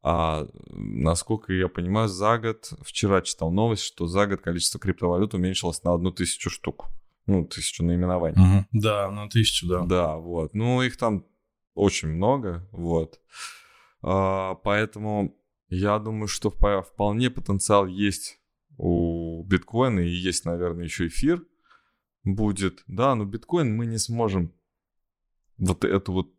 а, 0.03 0.47
насколько 0.71 1.53
я 1.53 1.69
понимаю, 1.69 2.09
за 2.09 2.37
год, 2.37 2.73
вчера 2.81 3.21
читал 3.21 3.51
новость, 3.51 3.83
что 3.83 4.07
за 4.07 4.27
год 4.27 4.41
количество 4.41 4.79
криптовалют 4.79 5.33
уменьшилось 5.33 5.83
на 5.83 5.93
одну 5.93 6.11
тысячу 6.11 6.49
штук. 6.49 6.87
Ну, 7.27 7.45
тысячу 7.45 7.85
наименований. 7.85 8.35
Мгм. 8.37 8.67
Да, 8.71 9.09
на 9.11 9.29
тысячу, 9.29 9.67
да. 9.67 9.81
Да, 9.85 10.15
вот. 10.17 10.53
Ну, 10.55 10.81
их 10.81 10.97
там 10.97 11.25
очень 11.75 12.09
много, 12.09 12.67
вот. 12.71 13.19
А, 14.01 14.55
поэтому 14.55 15.37
я 15.69 15.99
думаю, 15.99 16.27
что 16.27 16.49
впо- 16.49 16.83
вполне 16.83 17.29
потенциал 17.29 17.87
есть 17.87 18.39
у 18.77 19.43
биткоина, 19.43 19.99
и 19.99 20.09
есть, 20.09 20.45
наверное, 20.45 20.85
еще 20.85 21.07
эфир 21.07 21.45
будет. 22.23 22.83
Да, 22.87 23.15
но 23.15 23.25
биткоин 23.25 23.75
мы 23.75 23.85
не 23.85 23.97
сможем 23.97 24.53
вот 25.57 25.85
эту 25.85 26.13
вот... 26.13 26.33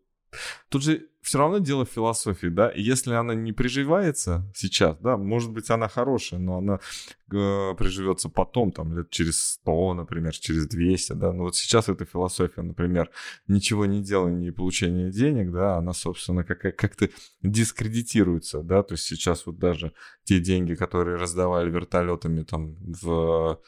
Тут 0.68 0.82
же 0.82 1.08
все 1.22 1.38
равно 1.38 1.58
дело 1.58 1.84
в 1.84 1.88
философии, 1.88 2.48
да, 2.48 2.68
и 2.68 2.82
если 2.82 3.14
она 3.14 3.34
не 3.34 3.52
приживается 3.52 4.44
сейчас, 4.54 4.98
да, 4.98 5.16
может 5.16 5.52
быть, 5.52 5.70
она 5.70 5.88
хорошая, 5.88 6.40
но 6.40 6.58
она 6.58 6.74
э, 6.74 7.74
приживется 7.78 8.28
потом, 8.28 8.72
там, 8.72 8.96
лет 8.96 9.10
через 9.10 9.40
100, 9.40 9.94
например, 9.94 10.36
через 10.36 10.66
200, 10.66 11.12
да, 11.12 11.32
но 11.32 11.44
вот 11.44 11.54
сейчас 11.54 11.88
эта 11.88 12.04
философия, 12.04 12.62
например, 12.62 13.08
ничего 13.46 13.86
не 13.86 14.02
делания 14.02 14.48
и 14.48 14.52
получения 14.52 15.10
денег, 15.10 15.52
да, 15.52 15.76
она, 15.76 15.92
собственно, 15.92 16.42
как- 16.42 16.76
как-то 16.76 17.08
дискредитируется, 17.42 18.62
да, 18.62 18.82
то 18.82 18.94
есть 18.94 19.04
сейчас 19.04 19.46
вот 19.46 19.58
даже 19.58 19.92
те 20.24 20.40
деньги, 20.40 20.74
которые 20.74 21.16
раздавали 21.18 21.70
вертолетами 21.70 22.42
там 22.42 22.74
в 22.80 23.60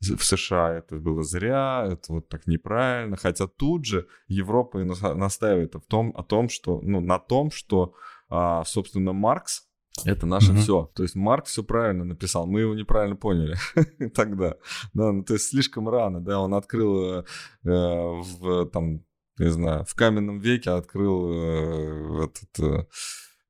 в 0.00 0.22
США 0.22 0.74
это 0.74 0.96
было 0.96 1.22
зря, 1.22 1.86
это 1.90 2.12
вот 2.12 2.28
так 2.28 2.46
неправильно. 2.46 3.16
Хотя 3.16 3.46
тут 3.46 3.84
же 3.84 4.06
Европа 4.28 4.78
и 4.80 4.84
настаивает 4.84 5.74
в 5.74 5.86
том, 5.86 6.12
о 6.16 6.22
том, 6.22 6.48
что, 6.48 6.80
ну, 6.82 7.00
на 7.00 7.18
том, 7.18 7.50
что, 7.50 7.94
а, 8.28 8.64
собственно, 8.64 9.12
Маркс 9.12 9.66
это 10.04 10.26
наше 10.26 10.52
mm-hmm. 10.52 10.56
все. 10.56 10.90
То 10.94 11.02
есть 11.02 11.14
Марк 11.14 11.46
все 11.46 11.62
правильно 11.62 12.04
написал, 12.04 12.46
мы 12.46 12.60
его 12.60 12.74
неправильно 12.74 13.16
поняли 13.16 13.56
тогда. 14.14 14.56
Да, 14.92 15.12
ну, 15.12 15.24
то 15.24 15.34
есть 15.34 15.48
слишком 15.48 15.88
рано, 15.88 16.20
да, 16.20 16.40
он 16.40 16.54
открыл 16.54 17.20
э, 17.20 17.24
в 17.62 18.66
там, 18.66 19.04
не 19.38 19.50
знаю, 19.50 19.84
в 19.84 19.94
каменном 19.94 20.38
веке 20.38 20.70
открыл 20.70 21.30
э, 21.32 22.24
этот 22.24 22.60
э, 22.60 22.64
э 22.80 22.86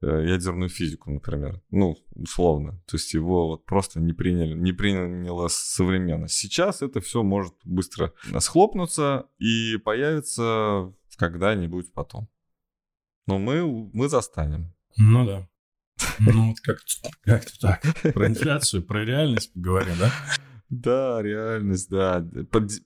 ядерную 0.02 0.68
физику, 0.68 1.10
например. 1.10 1.62
Ну, 1.70 1.96
условно. 2.14 2.82
То 2.86 2.96
есть 2.96 3.14
его 3.14 3.48
вот 3.48 3.64
просто 3.64 4.00
не 4.00 4.12
приняли, 4.12 4.54
не 4.54 4.72
приняла 4.72 5.48
современность. 5.48 6.34
Сейчас 6.34 6.82
это 6.82 7.00
все 7.00 7.22
может 7.22 7.54
быстро 7.64 8.12
схлопнуться 8.38 9.26
и 9.38 9.76
появится 9.78 10.92
когда-нибудь 11.16 11.92
потом. 11.92 12.28
Но 13.26 13.38
мы, 13.38 13.64
мы 13.92 14.08
застанем. 14.08 14.74
Ну 14.96 15.26
да. 15.26 15.48
Ну, 16.18 16.50
вот 16.50 16.60
как-то 16.60 17.10
как 17.22 17.50
так. 17.58 17.82
Про 18.12 18.28
инфляцию, 18.28 18.82
про 18.82 19.04
реальность 19.04 19.52
поговорим, 19.54 19.94
да? 19.98 20.12
Да, 20.68 21.22
реальность, 21.22 21.88
да. 21.90 22.26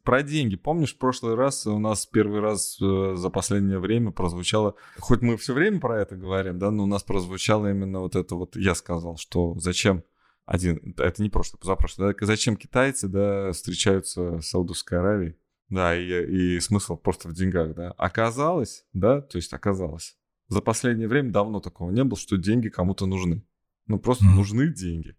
Про 0.05 0.23
деньги. 0.23 0.57
Помнишь, 0.57 0.95
в 0.95 0.99
прошлый 0.99 1.35
раз 1.35 1.67
у 1.67 1.79
нас 1.79 2.05
первый 2.05 2.41
раз 2.41 2.79
э, 2.81 3.15
за 3.17 3.31
последнее 3.31 3.79
время 3.79 4.11
прозвучало, 4.11 4.75
хоть 4.99 5.23
мы 5.23 5.39
все 5.39 5.55
время 5.55 5.81
про 5.81 6.01
это 6.01 6.17
говорим, 6.17 6.59
да, 6.59 6.71
но 6.71 6.85
у 6.85 6.87
нас 6.87 7.03
прозвучало 7.03 7.71
именно 7.71 8.01
вот 8.01 8.17
это 8.17 8.35
вот, 8.35 8.57
я 8.57 8.75
сказал, 8.75 9.17
что 9.17 9.55
зачем 9.59 10.05
один, 10.45 10.95
это 10.99 11.23
не 11.23 11.31
прошлый, 11.31 11.59
позапрошлый, 11.59 12.13
да, 12.13 12.27
зачем 12.27 12.57
китайцы, 12.57 13.09
да, 13.09 13.53
встречаются 13.53 14.41
с 14.41 14.49
Саудовской 14.49 14.99
Аравией, 14.99 15.37
да, 15.71 15.97
и, 15.97 16.57
и 16.57 16.61
смысл 16.61 16.99
просто 16.99 17.29
в 17.29 17.33
деньгах, 17.33 17.75
да. 17.75 17.93
Оказалось, 17.93 18.85
да, 18.93 19.23
то 19.23 19.39
есть 19.39 19.55
оказалось, 19.55 20.19
за 20.49 20.61
последнее 20.61 21.09
время 21.09 21.31
давно 21.31 21.61
такого 21.61 21.91
не 21.93 22.05
было, 22.05 22.19
что 22.19 22.37
деньги 22.37 22.69
кому-то 22.69 23.07
нужны. 23.07 23.43
Ну, 23.87 23.99
просто 23.99 24.25
mm-hmm. 24.25 24.35
нужны 24.35 24.69
деньги. 24.69 25.17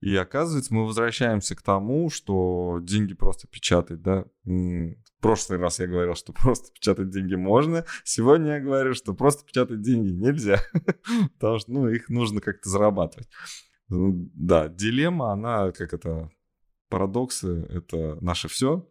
И 0.00 0.14
оказывается, 0.14 0.74
мы 0.74 0.86
возвращаемся 0.86 1.54
к 1.56 1.62
тому, 1.62 2.10
что 2.10 2.78
деньги 2.82 3.14
просто 3.14 3.48
печатать, 3.48 4.02
да. 4.02 4.26
В 4.44 5.20
прошлый 5.20 5.58
раз 5.58 5.78
я 5.78 5.86
говорил, 5.86 6.14
что 6.14 6.32
просто 6.34 6.72
печатать 6.72 7.10
деньги 7.10 7.34
можно. 7.34 7.84
Сегодня 8.04 8.54
я 8.54 8.60
говорю, 8.60 8.94
что 8.94 9.14
просто 9.14 9.44
печатать 9.44 9.80
деньги 9.80 10.10
нельзя. 10.10 10.60
Потому 11.38 11.58
что, 11.58 11.72
ну, 11.72 11.88
их 11.88 12.08
нужно 12.08 12.40
как-то 12.40 12.68
зарабатывать. 12.68 13.28
Ну, 13.88 14.30
да, 14.34 14.68
дилемма, 14.68 15.32
она, 15.32 15.72
как 15.72 15.94
это, 15.94 16.30
парадоксы, 16.88 17.66
это 17.70 18.18
наше 18.20 18.48
все. 18.48 18.86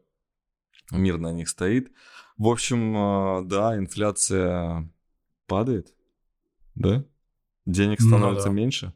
Мир 0.92 1.18
на 1.18 1.32
них 1.32 1.50
стоит. 1.50 1.92
В 2.38 2.48
общем, 2.48 2.96
э, 2.96 3.46
да, 3.46 3.78
инфляция 3.78 4.92
падает, 5.48 5.94
да? 6.76 7.06
Денег 7.66 8.00
ну 8.00 8.08
становится 8.08 8.50
ну, 8.50 8.54
да. 8.54 8.62
меньше 8.62 8.94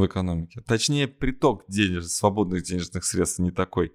в 0.00 0.06
экономике. 0.06 0.62
Точнее, 0.66 1.06
приток 1.08 1.64
денег, 1.68 2.04
свободных 2.04 2.62
денежных 2.62 3.04
средств 3.04 3.38
не 3.38 3.50
такой. 3.50 3.92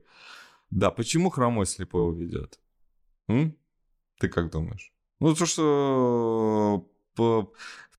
Да, 0.69 0.91
почему 0.91 1.29
хромой 1.29 1.65
слепой 1.65 2.07
уведет? 2.07 2.59
М? 3.27 3.55
Ты 4.19 4.29
как 4.29 4.51
думаешь? 4.51 4.93
Ну, 5.19 5.33
то, 5.35 5.45
что 5.45 6.87
по... 7.15 7.53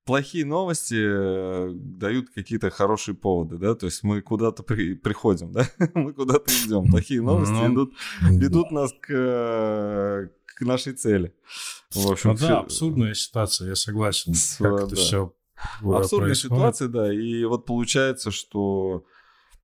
плохие 0.05 0.45
новости 0.45 0.95
э, 0.97 1.71
дают 1.73 2.29
какие-то 2.29 2.69
хорошие 2.69 3.15
поводы, 3.15 3.57
да, 3.57 3.75
то 3.75 3.87
есть 3.87 4.03
мы 4.03 4.21
куда-то 4.21 4.63
при... 4.63 4.95
приходим, 4.95 5.51
да, 5.51 5.69
мы 5.93 6.13
куда-то 6.13 6.51
идем. 6.51 6.89
Плохие 6.89 7.21
новости 7.21 7.53
ну, 7.53 7.73
идут, 7.73 7.93
ведут 8.21 8.71
нас 8.71 8.93
к, 9.01 10.31
к 10.45 10.61
нашей 10.61 10.93
цели. 10.93 11.33
В 11.91 12.11
общем, 12.11 12.31
ну, 12.31 12.37
да, 12.37 12.59
абсурдная 12.59 13.13
ситуация, 13.13 13.69
я 13.69 13.75
согласен. 13.75 14.33
С, 14.33 14.57
как 14.57 14.77
да. 14.77 14.83
это 14.85 14.95
все 14.95 15.33
Абсурдная 15.81 16.29
происходит. 16.29 16.57
ситуация, 16.57 16.87
да. 16.87 17.13
И 17.13 17.43
вот 17.45 17.65
получается, 17.65 18.31
что 18.31 19.05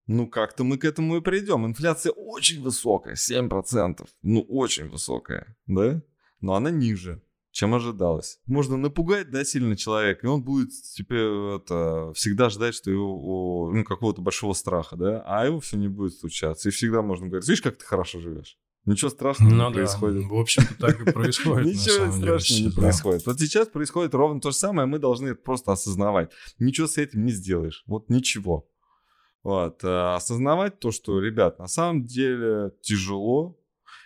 ну, 0.08 0.28
как-то 0.28 0.64
мы 0.64 0.78
к 0.78 0.86
этому 0.86 1.18
и 1.18 1.22
придем. 1.22 1.66
Инфляция 1.66 2.12
очень 2.12 2.62
высокая, 2.62 3.16
7%. 3.16 4.08
Ну, 4.22 4.42
очень 4.42 4.90
высокая, 4.90 5.56
да? 5.68 6.02
Но 6.42 6.56
она 6.56 6.72
ниже, 6.72 7.22
чем 7.52 7.74
ожидалось. 7.74 8.40
Можно 8.46 8.76
напугать, 8.76 9.32
да, 9.32 9.46
сильно 9.46 9.78
человека, 9.78 10.28
и 10.28 10.30
он 10.30 10.44
будет 10.44 10.72
теперь 10.94 11.56
это, 11.56 12.12
всегда 12.16 12.50
ждать, 12.50 12.76
что 12.76 12.92
его, 12.92 13.72
ну, 13.74 13.84
какого-то 13.86 14.22
большого 14.22 14.54
страха, 14.54 14.98
да? 14.98 15.24
А 15.26 15.46
его 15.46 15.60
все 15.62 15.78
не 15.78 15.88
будет 15.88 16.16
случаться. 16.16 16.68
И 16.68 16.72
всегда 16.72 17.02
можно 17.02 17.28
говорить, 17.28 17.48
видишь, 17.48 17.62
как 17.62 17.78
ты 17.78 17.86
хорошо 17.86 18.20
живешь. 18.20 18.58
Ничего 18.86 19.10
страшного 19.10 19.50
ну, 19.50 19.56
не 19.56 19.62
да. 19.62 19.72
происходит. 19.72 20.26
В 20.26 20.36
общем-то, 20.36 20.76
так 20.76 21.08
и 21.08 21.12
происходит. 21.12 21.68
Ничего 21.68 22.12
страшного 22.12 22.60
не 22.60 22.70
происходит. 22.70 23.26
Вот 23.26 23.40
сейчас 23.40 23.68
происходит 23.70 24.14
ровно 24.14 24.42
то 24.42 24.52
же 24.52 24.58
самое, 24.58 24.88
мы 24.88 25.00
должны 25.00 25.30
это 25.30 25.42
просто 25.42 25.72
осознавать. 25.72 26.32
Ничего 26.60 26.88
с 26.88 26.98
этим 26.98 27.24
не 27.24 27.32
сделаешь. 27.32 27.84
Вот 27.88 28.10
ничего. 28.10 28.70
Вот. 29.44 29.80
А 29.84 30.16
осознавать 30.16 30.80
то, 30.80 30.92
что, 30.92 31.20
ребят, 31.20 31.60
на 31.60 31.68
самом 31.68 32.06
деле 32.06 32.72
тяжело, 32.82 33.58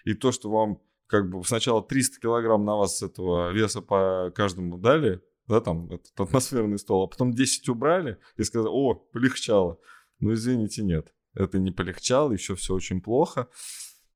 и 0.06 0.14
то, 0.14 0.32
что 0.32 0.52
вам 0.52 0.80
как 1.08 1.30
бы 1.30 1.44
сначала 1.44 1.82
300 1.82 2.20
килограмм 2.20 2.66
на 2.66 2.76
вас 2.76 3.02
этого 3.02 3.52
веса 3.52 3.82
по 3.82 4.32
каждому 4.36 4.78
дали, 4.78 5.22
да, 5.48 5.62
там, 5.62 5.90
этот 5.92 6.20
атмосферный 6.20 6.78
стол, 6.78 7.04
а 7.04 7.08
потом 7.08 7.34
10 7.34 7.70
убрали 7.70 8.18
и 8.36 8.44
сказали, 8.44 8.70
о, 8.70 8.94
полегчало. 8.94 9.80
Ну, 10.20 10.34
извините, 10.34 10.84
нет. 10.84 11.14
Это 11.34 11.60
не 11.60 11.72
полегчало, 11.72 12.32
еще 12.32 12.56
все 12.56 12.74
очень 12.74 13.02
плохо. 13.02 13.48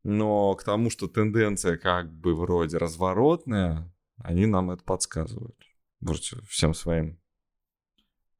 Но 0.03 0.55
к 0.55 0.63
тому, 0.63 0.89
что 0.89 1.07
тенденция 1.07 1.77
как 1.77 2.11
бы 2.11 2.35
вроде 2.35 2.77
разворотная, 2.77 3.93
они 4.17 4.45
нам 4.45 4.71
это 4.71 4.83
подсказывают. 4.83 5.57
Вроде 5.99 6.41
всем 6.49 6.73
своим... 6.73 7.19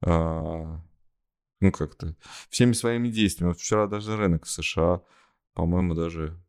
А, 0.01 0.81
ну, 1.59 1.71
как-то... 1.71 2.15
Всеми 2.49 2.73
своими 2.73 3.09
действиями. 3.09 3.51
Вот 3.51 3.59
вчера 3.59 3.87
даже 3.87 4.17
рынок 4.17 4.45
в 4.45 4.49
США, 4.49 5.01
по-моему, 5.53 5.93
даже 5.93 6.39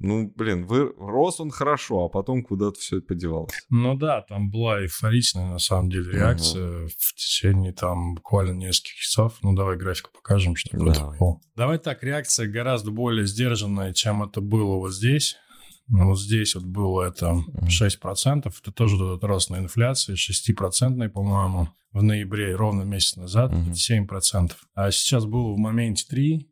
ну, 0.00 0.32
блин, 0.34 0.66
вы, 0.66 0.92
рос 0.96 1.40
он 1.40 1.50
хорошо, 1.50 2.06
а 2.06 2.08
потом 2.08 2.42
куда-то 2.42 2.80
все 2.80 3.02
подевалось. 3.02 3.52
Ну 3.68 3.94
да, 3.96 4.22
там 4.22 4.50
была 4.50 4.80
эйфоричная, 4.80 5.46
на 5.46 5.58
самом 5.58 5.90
деле, 5.90 6.10
реакция 6.10 6.84
угу. 6.84 6.88
в 6.98 7.14
течение 7.14 7.72
там 7.72 8.14
буквально 8.14 8.52
нескольких 8.52 8.94
часов. 8.94 9.38
Ну, 9.42 9.54
давай 9.54 9.76
график 9.76 10.10
покажем, 10.10 10.56
что 10.56 10.76
давай. 10.76 10.92
это 10.92 11.04
было. 11.04 11.40
Давай 11.54 11.78
так, 11.78 12.02
реакция 12.02 12.48
гораздо 12.48 12.90
более 12.90 13.26
сдержанная, 13.26 13.92
чем 13.92 14.22
это 14.22 14.40
было 14.40 14.76
вот 14.76 14.94
здесь. 14.94 15.36
Ну, 15.88 16.08
вот 16.08 16.20
здесь 16.20 16.54
вот 16.54 16.64
было 16.64 17.02
это 17.02 17.44
6%, 17.62 18.52
это 18.58 18.72
тоже 18.72 18.96
тот 18.96 19.22
рост 19.24 19.50
на 19.50 19.56
инфляции, 19.56 20.14
6%, 20.14 21.08
по-моему, 21.10 21.68
в 21.92 22.02
ноябре, 22.02 22.54
ровно 22.54 22.82
месяц 22.82 23.16
назад, 23.16 23.52
угу. 23.52 23.70
7%. 23.72 24.52
А 24.74 24.90
сейчас 24.92 25.26
было 25.26 25.52
в 25.52 25.58
моменте 25.58 26.06
3%, 26.10 26.40
а, 26.42 26.49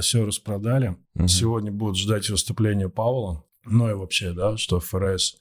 все 0.00 0.24
распродали. 0.24 0.96
Угу. 1.14 1.28
Сегодня 1.28 1.72
будут 1.72 1.96
ждать 1.98 2.28
выступления 2.30 2.88
Паула. 2.88 3.44
Ну 3.64 3.90
и 3.90 3.94
вообще, 3.94 4.32
да, 4.32 4.56
что 4.56 4.80
ФРС 4.80 5.36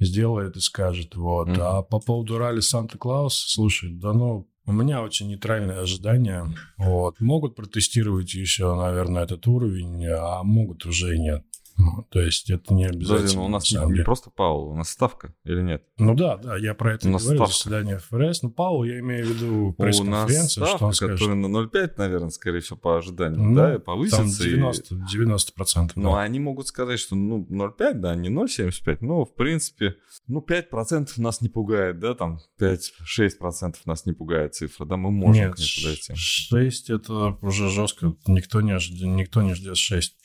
сделает 0.00 0.56
и 0.56 0.60
скажет. 0.60 1.14
Вот. 1.14 1.48
Угу. 1.48 1.60
А 1.60 1.82
по 1.82 2.00
поводу 2.00 2.38
ралли 2.38 2.60
Санта-Клаус, 2.60 3.34
слушай, 3.34 3.90
да 3.92 4.12
ну, 4.12 4.48
у 4.66 4.72
меня 4.72 5.02
очень 5.02 5.28
нейтральные 5.28 5.78
ожидания. 5.78 6.52
Вот. 6.76 7.20
Могут 7.20 7.54
протестировать 7.54 8.34
еще, 8.34 8.74
наверное, 8.74 9.22
этот 9.22 9.46
уровень, 9.46 10.06
а 10.06 10.42
могут 10.42 10.84
уже 10.86 11.14
и 11.14 11.20
нет. 11.20 11.44
Ну, 11.78 12.06
то 12.10 12.20
есть 12.20 12.48
это 12.50 12.72
не 12.72 12.86
обязательно. 12.86 13.16
Подожди, 13.16 13.36
но 13.36 13.44
у 13.44 13.48
нас 13.48 13.70
не, 13.70 13.98
не 13.98 14.02
просто 14.02 14.30
Паул, 14.30 14.70
у 14.70 14.76
нас 14.76 14.88
ставка 14.88 15.34
или 15.44 15.60
нет? 15.60 15.84
Ну 15.98 16.14
да, 16.14 16.36
да, 16.38 16.56
я 16.56 16.74
про 16.74 16.94
это 16.94 17.08
у 17.08 17.10
нас 17.12 17.22
говорю, 17.22 17.46
ставка. 17.46 17.54
заседание 17.54 17.98
ФРС. 17.98 18.42
Ну, 18.42 18.50
Паул, 18.50 18.84
я 18.84 18.98
имею 19.00 19.26
в 19.26 19.28
виду 19.28 19.74
пресс-конференцию, 19.76 20.66
что 20.66 20.86
он 20.86 20.94
скажет. 20.94 21.18
которая 21.18 21.36
на 21.36 21.46
0,5, 21.46 21.92
наверное, 21.98 22.30
скорее 22.30 22.60
всего, 22.60 22.78
по 22.78 22.96
ожиданиям, 22.96 23.52
ну, 23.52 23.56
да, 23.56 23.78
повысится. 23.78 24.22
Там 24.22 24.30
90, 24.30 24.94
и... 24.94 24.98
90%. 24.98 25.92
Ну, 25.96 26.12
да. 26.12 26.22
они 26.22 26.40
могут 26.40 26.68
сказать, 26.68 26.98
что 26.98 27.14
ну 27.14 27.46
0,5, 27.50 27.94
да, 27.94 28.14
не 28.14 28.30
0,75, 28.30 28.98
но, 29.00 29.24
в 29.24 29.34
принципе, 29.34 29.96
ну, 30.28 30.44
5% 30.46 31.08
нас 31.18 31.42
не 31.42 31.48
пугает, 31.48 31.98
да, 31.98 32.14
там 32.14 32.38
5-6% 32.58 33.74
нас 33.84 34.06
не 34.06 34.12
пугает 34.12 34.54
цифра, 34.54 34.86
да, 34.86 34.96
мы 34.96 35.10
можем 35.10 35.48
Нет, 35.48 35.54
к 35.54 35.58
ней 35.58 35.68
подойти. 35.82 36.14
6 36.14 36.90
это 36.90 37.36
уже 37.42 37.68
жестко, 37.68 38.14
никто 38.26 38.62
не, 38.62 38.78
ждет, 38.78 39.08
никто 39.08 39.42
не 39.42 39.54
ждет 39.54 39.76
6. 39.76 40.16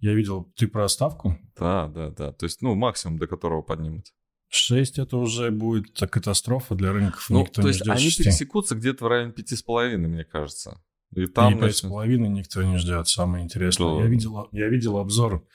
Я 0.00 0.14
видел, 0.14 0.52
ты 0.56 0.68
про 0.68 0.88
ставку? 0.88 1.38
Да, 1.58 1.88
да, 1.88 2.10
да. 2.10 2.32
То 2.32 2.46
есть, 2.46 2.62
ну, 2.62 2.74
максимум, 2.74 3.18
до 3.18 3.26
которого 3.26 3.62
поднимут. 3.62 4.06
6 4.50 4.98
это 4.98 5.16
уже 5.18 5.50
будет 5.50 5.98
катастрофа 5.98 6.74
для 6.74 6.92
рынков. 6.92 7.26
Ну, 7.28 7.40
Никто 7.40 7.62
то 7.62 7.68
есть 7.68 7.86
они 7.86 8.04
6. 8.04 8.18
пересекутся 8.18 8.76
где-то 8.76 9.04
в 9.04 9.08
районе 9.08 9.32
5,5, 9.32 9.96
мне 9.98 10.24
кажется. 10.24 10.80
И 11.14 11.26
там, 11.26 11.58
и 11.58 11.68
5,5 11.68 12.16
никто 12.28 12.62
не 12.62 12.76
ждет, 12.76 13.08
самое 13.08 13.42
интересное. 13.42 13.96
Да. 13.96 14.04
Я, 14.04 14.08
видел, 14.08 14.48
я 14.52 14.68
видел 14.68 14.98
обзор, 14.98 15.46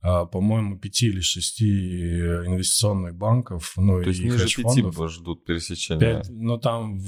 а, 0.00 0.24
по-моему, 0.24 0.78
5 0.78 1.02
или 1.02 1.20
6 1.20 1.62
инвестиционных 1.62 3.14
банков. 3.14 3.74
Ну, 3.76 4.02
То 4.02 4.08
есть 4.08 4.22
ниже 4.22 4.46
5 4.46 5.08
ждут 5.10 5.44
пересечения? 5.44 6.22
5, 6.22 6.30
ну, 6.30 6.58
там 6.58 6.98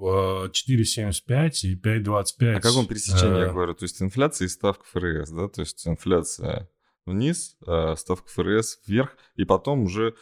4,75 0.00 1.50
и 1.62 1.76
5,25. 1.76 2.54
О 2.54 2.60
каком 2.60 2.86
пересечении 2.86 3.40
я 3.40 3.48
говорю? 3.50 3.74
То 3.74 3.84
есть 3.84 4.00
инфляция 4.00 4.46
и 4.46 4.48
ставка 4.48 4.84
ФРС, 4.84 5.30
да? 5.30 5.48
То 5.48 5.60
есть 5.60 5.86
инфляция 5.86 6.68
вниз, 7.06 7.56
ставка 7.96 8.28
ФРС 8.28 8.80
вверх, 8.86 9.16
и 9.34 9.44
потом 9.44 9.82
уже 9.82 10.14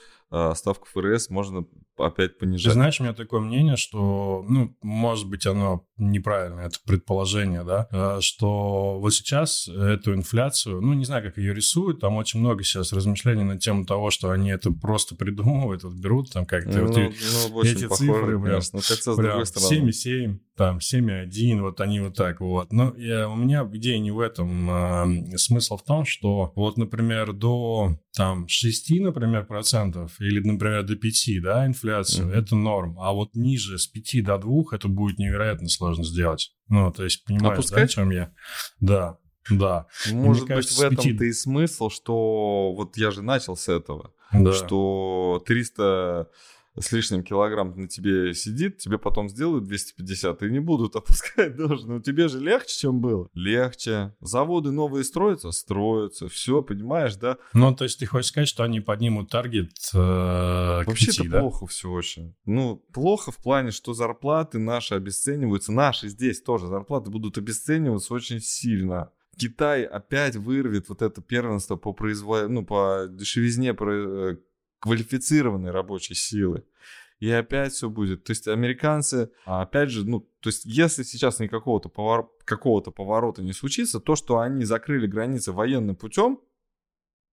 ставку 0.54 0.87
ФРС 0.92 1.30
можно 1.30 1.66
опять 1.99 2.38
понижать. 2.38 2.64
Ты 2.67 2.73
знаешь, 2.73 3.00
у 3.00 3.05
меня 3.05 3.14
такое 3.14 3.40
мнение, 3.40 3.76
что, 3.76 4.45
ну, 4.49 4.76
может 4.83 5.28
быть, 5.28 5.47
оно 5.47 5.85
неправильное, 5.97 6.67
это 6.67 6.78
предположение, 6.87 7.64
да, 7.64 7.88
э, 7.90 8.19
что 8.21 8.99
вот 9.00 9.12
сейчас 9.14 9.69
эту 9.69 10.14
инфляцию, 10.14 10.81
ну, 10.81 10.93
не 10.95 11.05
знаю, 11.05 11.25
как 11.25 11.38
ее 11.38 11.55
рисуют, 11.55 12.00
там 12.00 12.17
очень 12.17 12.40
много 12.40 12.62
сейчас 12.62 12.93
размышлений 12.93 13.45
на 13.45 13.59
тему 13.59 13.85
того, 13.85 14.11
что 14.11 14.31
они 14.31 14.50
это 14.50 14.71
просто 14.71 15.17
придумывают, 15.17 15.83
вот 15.83 15.95
берут 15.95 16.33
там 16.33 16.47
как-то 16.47 16.78
ну, 16.78 16.87
вот 16.87 16.97
ну, 16.97 17.62
эти 17.62 17.83
похоже, 17.88 17.97
цифры, 17.97 18.40
прям, 18.40 18.43
конечно. 18.43 18.81
Ну, 19.07 19.17
прям 19.17 19.40
7,7, 19.40 20.38
там 20.57 20.78
7,1, 20.78 21.61
вот 21.61 21.81
они 21.81 22.00
вот 22.00 22.14
так 22.14 22.40
вот. 22.40 22.73
Но 22.73 22.95
я, 22.97 23.28
у 23.28 23.37
меня 23.37 23.69
идея 23.73 23.99
не 23.99 24.11
в 24.11 24.21
этом. 24.21 24.69
А, 24.71 25.07
смысл 25.37 25.76
в 25.76 25.85
том, 25.85 26.05
что 26.05 26.52
вот, 26.57 26.76
например, 26.76 27.33
до 27.33 27.97
там 28.19 28.49
6, 28.49 29.01
например, 29.01 29.47
процентов 29.47 30.21
или, 30.21 30.41
например, 30.41 30.83
до 30.83 30.97
5, 30.97 31.41
да, 31.41 31.67
инфляцию, 31.67 32.27
mm-hmm. 32.27 32.35
это 32.35 32.57
норм. 32.57 32.99
А 32.99 33.13
вот 33.13 33.37
ниже 33.37 33.79
с 33.79 33.87
5 33.87 34.25
до 34.25 34.39
2 34.39 34.63
это 34.73 34.89
будет 34.89 35.21
невероятно 35.21 35.69
сложно 35.69 36.03
сделать. 36.03 36.53
Ну, 36.69 36.91
то 36.91 37.05
есть, 37.05 37.25
понимаешь, 37.25 37.61
Опускать? 37.61 37.79
да, 37.79 37.85
о 37.85 37.89
чем 37.89 38.11
я? 38.11 38.33
Да, 38.81 39.19
да. 39.49 39.87
Может 40.11 40.43
быть, 40.43 40.49
кажется, 40.49 40.81
в 40.81 40.85
этом-то 40.85 41.03
5... 41.05 41.21
и 41.21 41.33
смысл, 41.33 41.91
что 41.91 42.75
вот 42.75 42.97
я 42.97 43.13
же 43.13 43.23
начал 43.23 43.57
с 43.57 43.69
этого, 43.69 44.13
да. 44.33 44.53
что 44.53 45.41
300 45.47 46.29
с 46.80 46.92
лишним 46.92 47.23
килограмм 47.23 47.73
на 47.76 47.88
тебе 47.88 48.35
сидит, 48.35 48.78
тебе 48.78 48.99
потом 48.99 49.28
сделают 49.28 49.64
250 49.64 50.42
и 50.42 50.50
не 50.50 50.61
будут 50.61 50.97
опускать 50.97 51.56
даже. 51.56 51.87
Но 51.87 52.00
тебе 52.00 52.28
же 52.28 52.40
легче, 52.40 52.78
чем 52.78 53.00
было. 53.00 53.28
Легче. 53.35 54.14
Заводы 54.20 54.70
новые 54.70 55.04
строятся? 55.04 55.50
Строятся. 55.50 56.28
Все, 56.28 56.62
понимаешь, 56.62 57.16
да? 57.16 57.38
Ну, 57.52 57.75
то 57.75 57.85
есть 57.85 57.99
ты 57.99 58.06
хочешь 58.06 58.28
сказать, 58.30 58.49
что 58.49 58.64
они 58.64 58.80
поднимут 58.80 59.30
таргет 59.30 59.70
э, 59.94 60.82
Вообще-то 60.85 61.28
да? 61.28 61.40
плохо 61.40 61.66
все 61.66 61.90
очень. 61.90 62.35
Ну, 62.44 62.76
плохо 62.92 63.32
в 63.32 63.37
плане, 63.37 63.70
что 63.70 63.94
зарплаты 63.94 64.58
наши 64.58 64.94
обесцениваются. 64.94 65.73
Наши 65.73 66.08
здесь 66.08 66.42
тоже 66.42 66.66
зарплаты 66.66 67.11
будут 67.11 67.38
обесцениваться 67.38 68.14
очень 68.14 68.40
сильно. 68.40 69.11
Китай 69.38 69.85
опять 69.85 70.37
вырвет 70.37 70.88
вот 70.88 71.00
это 71.00 71.23
первенство 71.23 71.76
по 71.76 71.92
производ... 71.92 72.49
ну, 72.50 72.66
по 72.66 73.06
дешевизне 73.08 73.70
э, 73.70 74.37
квалифицированной 74.80 75.70
рабочей 75.70 76.14
силы. 76.14 76.64
И 77.20 77.30
опять 77.30 77.73
все 77.73 77.90
будет. 77.90 78.25
То 78.25 78.30
есть 78.30 78.47
американцы, 78.47 79.30
а 79.44 79.62
опять 79.62 79.90
же, 79.90 80.08
ну, 80.08 80.20
то 80.40 80.49
есть 80.50 80.64
если 80.64 81.02
сейчас 81.02 81.40
никакого-то 81.40 81.88
повор... 81.88 82.30
какого-то 82.44 82.92
поворота 82.92 83.42
не 83.42 83.52
случится, 83.52 83.99
то, 83.99 84.14
что 84.14 84.38
они 84.38 84.64
закрыли 84.64 85.06
границы 85.08 85.50
военным 85.52 85.97
путем, 85.97 86.40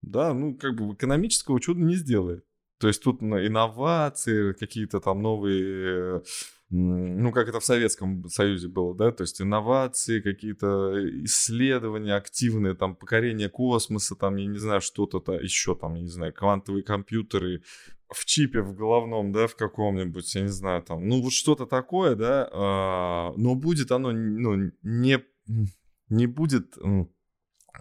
да, 0.02 0.34
ну, 0.34 0.56
как 0.56 0.76
бы 0.76 0.94
экономического 0.94 1.60
чуда 1.62 1.82
не 1.82 1.96
сделает. 1.96 2.46
То 2.80 2.88
есть 2.88 3.04
тут 3.04 3.22
инновации, 3.22 4.54
какие-то 4.54 5.00
там 5.00 5.22
новые 5.22 6.24
ну, 6.70 7.32
как 7.32 7.48
это 7.48 7.60
в 7.60 7.66
Советском 7.66 8.28
Союзе 8.28 8.68
было, 8.68 8.96
да, 8.96 9.12
то 9.12 9.22
есть 9.24 9.40
инновации, 9.40 10.20
какие-то 10.20 10.94
исследования 11.24 12.16
активные, 12.16 12.74
там, 12.74 12.96
покорение 12.96 13.50
космоса, 13.50 14.16
там, 14.16 14.36
я 14.38 14.48
не 14.48 14.58
знаю, 14.58 14.82
что-то 14.82 15.20
-то 15.20 15.42
еще, 15.42 15.76
там, 15.76 15.96
я 15.96 16.02
не 16.02 16.10
знаю, 16.10 16.34
квантовые 16.34 16.84
компьютеры 16.84 17.62
в 18.10 18.26
чипе 18.26 18.62
в 18.62 18.74
головном, 18.76 19.32
да, 19.32 19.48
в 19.48 19.56
каком-нибудь, 19.56 20.36
я 20.36 20.42
не 20.42 20.48
знаю, 20.48 20.82
там, 20.82 21.08
ну, 21.08 21.22
вот 21.22 21.34
что-то 21.34 21.66
такое, 21.66 22.16
да, 22.16 22.50
а, 22.52 23.34
но 23.38 23.56
будет 23.56 23.92
оно, 23.92 24.12
ну, 24.12 24.72
не, 24.82 25.24
не 26.10 26.28
будет 26.28 26.78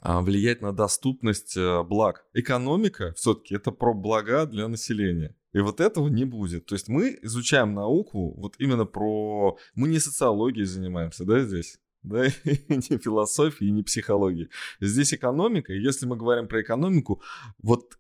влиять 0.03 0.63
на 0.63 0.73
доступность 0.73 1.57
э, 1.57 1.83
благ. 1.83 2.27
Экономика 2.33 3.13
все-таки 3.17 3.55
это 3.55 3.71
про 3.71 3.95
блага 3.95 4.47
для 4.47 4.69
населения. 4.69 5.35
И 5.53 5.61
вот 5.61 5.81
этого 5.81 6.09
не 6.09 6.25
будет. 6.25 6.67
То 6.67 6.75
есть 6.75 6.89
мы 6.89 7.19
изучаем 7.23 7.75
науку 7.75 8.35
вот 8.37 8.57
именно 8.59 8.85
про... 8.87 9.57
Мы 9.75 9.89
не 9.89 10.01
социологией 10.01 10.67
занимаемся, 10.67 11.25
да, 11.25 11.41
здесь? 11.41 11.79
Да, 12.03 12.25
не 12.45 12.99
философией, 12.99 13.71
не 13.71 13.83
психологией. 13.83 14.51
Здесь 14.81 15.15
экономика. 15.15 15.73
И 15.73 15.81
если 15.81 16.07
мы 16.07 16.17
говорим 16.17 16.49
про 16.49 16.61
экономику, 16.61 17.23
вот 17.63 17.99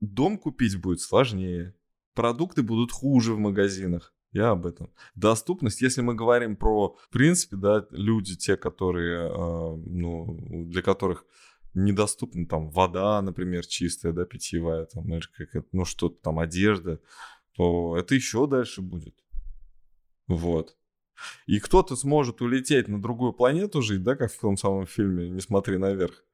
дом 0.00 0.36
купить 0.36 0.80
будет 0.80 1.00
сложнее. 1.00 1.74
Продукты 2.14 2.62
будут 2.62 2.90
хуже 2.90 3.34
в 3.34 3.38
магазинах. 3.38 4.12
Я 4.32 4.50
об 4.50 4.66
этом. 4.66 4.92
Доступность, 5.14 5.80
если 5.80 6.02
мы 6.02 6.14
говорим 6.14 6.56
про, 6.56 6.96
в 7.00 7.08
принципе, 7.08 7.56
да, 7.56 7.86
люди, 7.90 8.36
те, 8.36 8.56
которые, 8.56 9.30
э, 9.30 9.76
ну, 9.86 10.66
для 10.66 10.82
которых 10.82 11.24
недоступна 11.74 12.46
там 12.46 12.70
вода, 12.70 13.22
например, 13.22 13.66
чистая, 13.66 14.12
да, 14.12 14.24
питьевая, 14.24 14.86
там, 14.86 15.06
как 15.52 15.66
ну, 15.72 15.84
что-то 15.84 16.16
там, 16.22 16.38
одежда, 16.38 17.00
то 17.54 17.96
это 17.96 18.14
еще 18.14 18.46
дальше 18.46 18.82
будет. 18.82 19.14
Вот. 20.26 20.76
И 21.46 21.60
кто-то 21.60 21.96
сможет 21.96 22.42
улететь 22.42 22.88
на 22.88 23.00
другую 23.00 23.32
планету 23.32 23.80
жить, 23.80 24.02
да, 24.02 24.16
как 24.16 24.32
в 24.32 24.38
том 24.38 24.56
самом 24.56 24.86
фильме 24.86 25.30
«Не 25.30 25.40
смотри 25.40 25.78
наверх». 25.78 26.25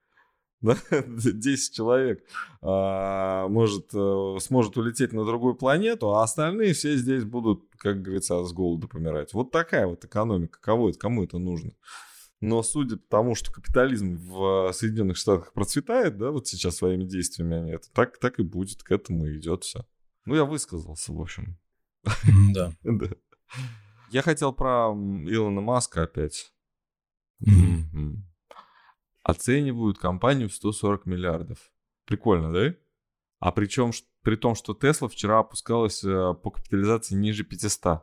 Да? 0.63 0.77
10 1.07 1.75
человек 1.75 2.25
а, 2.61 3.49
может, 3.49 3.91
а, 3.95 4.39
сможет 4.41 4.77
улететь 4.77 5.13
на 5.13 5.25
другую 5.25 5.55
планету, 5.55 6.15
а 6.15 6.23
остальные 6.23 6.73
все 6.75 6.97
здесь 6.97 7.25
будут, 7.25 7.65
как 7.77 8.01
говорится, 8.01 8.43
с 8.45 8.53
голода 8.53 8.87
помирать. 8.87 9.35
Вот 9.35 9.51
такая 9.51 9.87
вот 9.87 10.05
экономика. 10.05 10.61
Кого 10.61 10.91
это, 10.91 10.99
кому 10.99 11.25
это 11.25 11.39
нужно? 11.39 11.73
Но 12.41 12.63
судя 12.63 12.97
по 12.97 13.09
тому, 13.09 13.35
что 13.35 13.53
капитализм 13.53 14.17
в 14.17 14.73
Соединенных 14.73 15.17
Штатах 15.17 15.53
процветает, 15.53 16.19
да, 16.19 16.31
вот 16.31 16.49
сейчас 16.49 16.77
своими 16.77 17.05
действиями, 17.05 17.71
это 17.73 17.89
так, 17.93 18.19
так 18.19 18.41
и 18.41 18.43
будет, 18.43 18.83
к 18.83 18.91
этому 18.91 19.33
идет 19.33 19.65
все. 19.65 19.87
Ну, 20.25 20.35
я 20.35 20.45
высказался, 20.45 21.13
в 21.13 21.21
общем. 21.21 21.59
Да. 22.53 22.73
да. 22.83 23.09
Я 24.11 24.23
хотел 24.23 24.53
про 24.53 24.93
Илона 24.93 25.61
Маска 25.61 26.03
опять. 26.03 26.53
Оценивают 29.23 29.99
компанию 29.99 30.49
в 30.49 30.55
140 30.55 31.07
миллиардов. 31.07 31.59
Прикольно, 32.07 32.53
да? 32.53 32.75
А 33.39 33.53
причем 33.53 33.93
при 34.23 34.37
том, 34.37 34.55
что 34.55 34.75
Тесла 34.75 35.09
вчера 35.09 35.41
опускалась 35.41 36.05
э, 36.05 36.35
по 36.43 36.51
капитализации 36.51 37.15
ниже 37.15 37.45
500. 37.45 38.03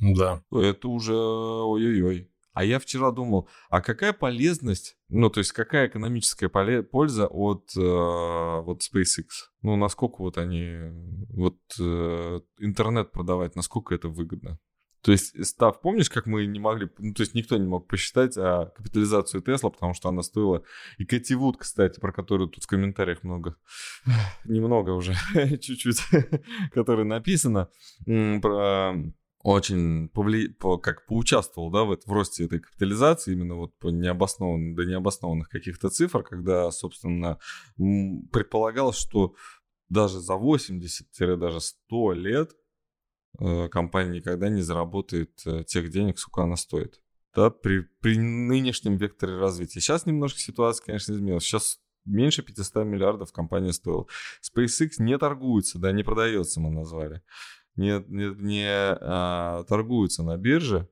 Да. 0.00 0.42
Это 0.52 0.88
уже 0.88 1.14
ой-ой-ой. 1.14 2.30
А 2.52 2.64
я 2.64 2.80
вчера 2.80 3.12
думал, 3.12 3.48
а 3.70 3.80
какая 3.80 4.12
полезность, 4.12 4.96
ну, 5.08 5.30
то 5.30 5.38
есть 5.38 5.52
какая 5.52 5.86
экономическая 5.86 6.48
польза 6.48 7.28
от 7.28 7.70
э, 7.76 7.80
вот 7.80 8.80
SpaceX? 8.82 9.26
Ну, 9.62 9.76
насколько 9.76 10.22
вот 10.22 10.38
они, 10.38 10.76
вот 11.28 11.58
э, 11.78 12.40
интернет 12.58 13.12
продавать, 13.12 13.54
насколько 13.54 13.94
это 13.94 14.08
выгодно? 14.08 14.58
То 15.02 15.12
есть, 15.12 15.44
став, 15.46 15.80
помнишь, 15.80 16.10
как 16.10 16.26
мы 16.26 16.46
не 16.46 16.58
могли, 16.58 16.88
ну, 16.98 17.14
то 17.14 17.22
есть 17.22 17.34
никто 17.34 17.56
не 17.56 17.66
мог 17.66 17.86
посчитать 17.86 18.36
а, 18.36 18.66
капитализацию 18.76 19.42
Тесла, 19.42 19.70
потому 19.70 19.94
что 19.94 20.08
она 20.08 20.22
стоила, 20.22 20.62
и 20.98 21.04
Кэти 21.04 21.34
Вуд, 21.34 21.56
кстати, 21.56 22.00
про 22.00 22.12
которую 22.12 22.48
тут 22.48 22.64
в 22.64 22.66
комментариях 22.66 23.22
много, 23.22 23.56
немного 24.44 24.90
уже, 24.90 25.14
чуть-чуть, 25.60 26.00
которая 26.72 27.04
написана, 27.04 27.68
про 28.04 28.94
очень 29.42 30.08
повли... 30.08 30.48
по, 30.48 30.78
как 30.78 31.06
поучаствовал 31.06 31.70
да, 31.70 31.84
в, 31.84 31.96
в 31.96 32.12
росте 32.12 32.44
этой 32.44 32.60
капитализации, 32.60 33.32
именно 33.32 33.54
вот 33.54 33.78
по 33.78 33.88
необоснованным, 33.88 34.74
до 34.74 34.84
необоснованных 34.84 35.48
каких-то 35.48 35.90
цифр, 35.90 36.22
когда, 36.22 36.70
собственно, 36.70 37.38
предполагалось, 37.76 38.98
что 38.98 39.34
даже 39.88 40.20
за 40.20 40.34
80-даже 40.34 41.60
100 41.60 42.12
лет 42.12 42.50
э, 42.50 42.54
компания 43.70 44.16
никогда 44.16 44.48
не 44.48 44.62
заработает 44.62 45.40
э, 45.46 45.64
тех 45.64 45.90
денег, 45.90 46.18
сколько 46.18 46.42
она 46.42 46.56
стоит. 46.56 47.00
Да, 47.34 47.50
при, 47.50 47.80
при 48.00 48.18
нынешнем 48.18 48.96
векторе 48.96 49.36
развития. 49.36 49.80
Сейчас 49.80 50.06
немножко 50.06 50.40
ситуация, 50.40 50.86
конечно, 50.86 51.12
изменилась. 51.12 51.44
Сейчас 51.44 51.78
меньше 52.04 52.42
500 52.42 52.84
миллиардов 52.84 53.32
компания 53.32 53.72
стоила. 53.72 54.06
SpaceX 54.42 54.92
не 54.98 55.16
торгуется, 55.18 55.78
да, 55.78 55.92
не 55.92 56.02
продается, 56.02 56.60
мы 56.60 56.70
назвали 56.70 57.22
не, 57.78 58.04
не, 58.08 58.34
не 58.42 58.66
а, 58.68 59.64
торгуются 59.64 60.22
на 60.22 60.36
бирже. 60.36 60.88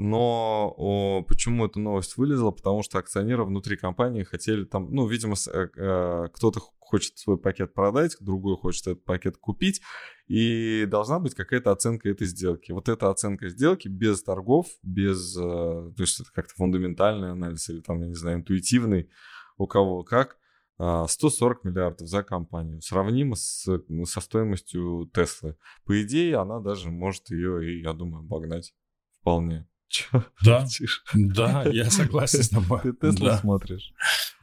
Но 0.00 0.74
о, 0.76 1.22
почему 1.26 1.66
эта 1.66 1.80
новость 1.80 2.16
вылезла? 2.16 2.50
Потому 2.50 2.82
что 2.82 2.98
акционеры 2.98 3.44
внутри 3.44 3.76
компании 3.76 4.22
хотели 4.22 4.64
там, 4.64 4.92
ну, 4.92 5.06
видимо, 5.08 5.34
э, 5.52 5.68
э, 5.76 6.28
кто-то 6.32 6.60
хочет 6.88 7.18
свой 7.18 7.38
пакет 7.38 7.74
продать, 7.74 8.16
другой 8.20 8.56
хочет 8.56 8.86
этот 8.86 9.04
пакет 9.04 9.36
купить, 9.36 9.82
и 10.26 10.86
должна 10.86 11.18
быть 11.18 11.34
какая-то 11.34 11.70
оценка 11.70 12.08
этой 12.08 12.26
сделки. 12.26 12.72
Вот 12.72 12.88
эта 12.88 13.10
оценка 13.10 13.48
сделки 13.48 13.88
без 13.88 14.22
торгов, 14.22 14.66
без, 14.82 15.36
э, 15.36 15.40
то 15.40 15.94
есть 15.98 16.20
это 16.20 16.30
как-то 16.32 16.54
фундаментальный 16.54 17.32
анализ 17.32 17.68
или 17.68 17.80
там, 17.80 18.00
я 18.00 18.08
не 18.08 18.14
знаю, 18.14 18.38
интуитивный, 18.38 19.10
у 19.58 19.66
кого 19.66 20.02
как, 20.02 20.38
140 20.78 21.58
а, 21.64 21.68
миллиардов 21.68 22.08
за 22.08 22.22
компанию. 22.22 22.80
Сравнимо 22.80 23.34
с, 23.34 23.66
ну, 23.88 24.04
со 24.04 24.20
стоимостью 24.20 25.10
Теслы. 25.12 25.56
По 25.84 26.00
идее, 26.02 26.36
она 26.36 26.60
даже 26.60 26.88
может 26.88 27.30
ее, 27.30 27.82
я 27.82 27.92
думаю, 27.92 28.20
обогнать. 28.20 28.74
вполне. 29.20 29.66
Чё? 29.88 30.22
Да, 30.44 30.66
да, 31.14 31.64
я 31.64 31.90
согласен 31.90 32.42
с 32.42 32.50
тобой. 32.50 32.80
Ты 32.82 32.92
Теслу 32.92 33.26
да. 33.26 33.38
смотришь. 33.38 33.92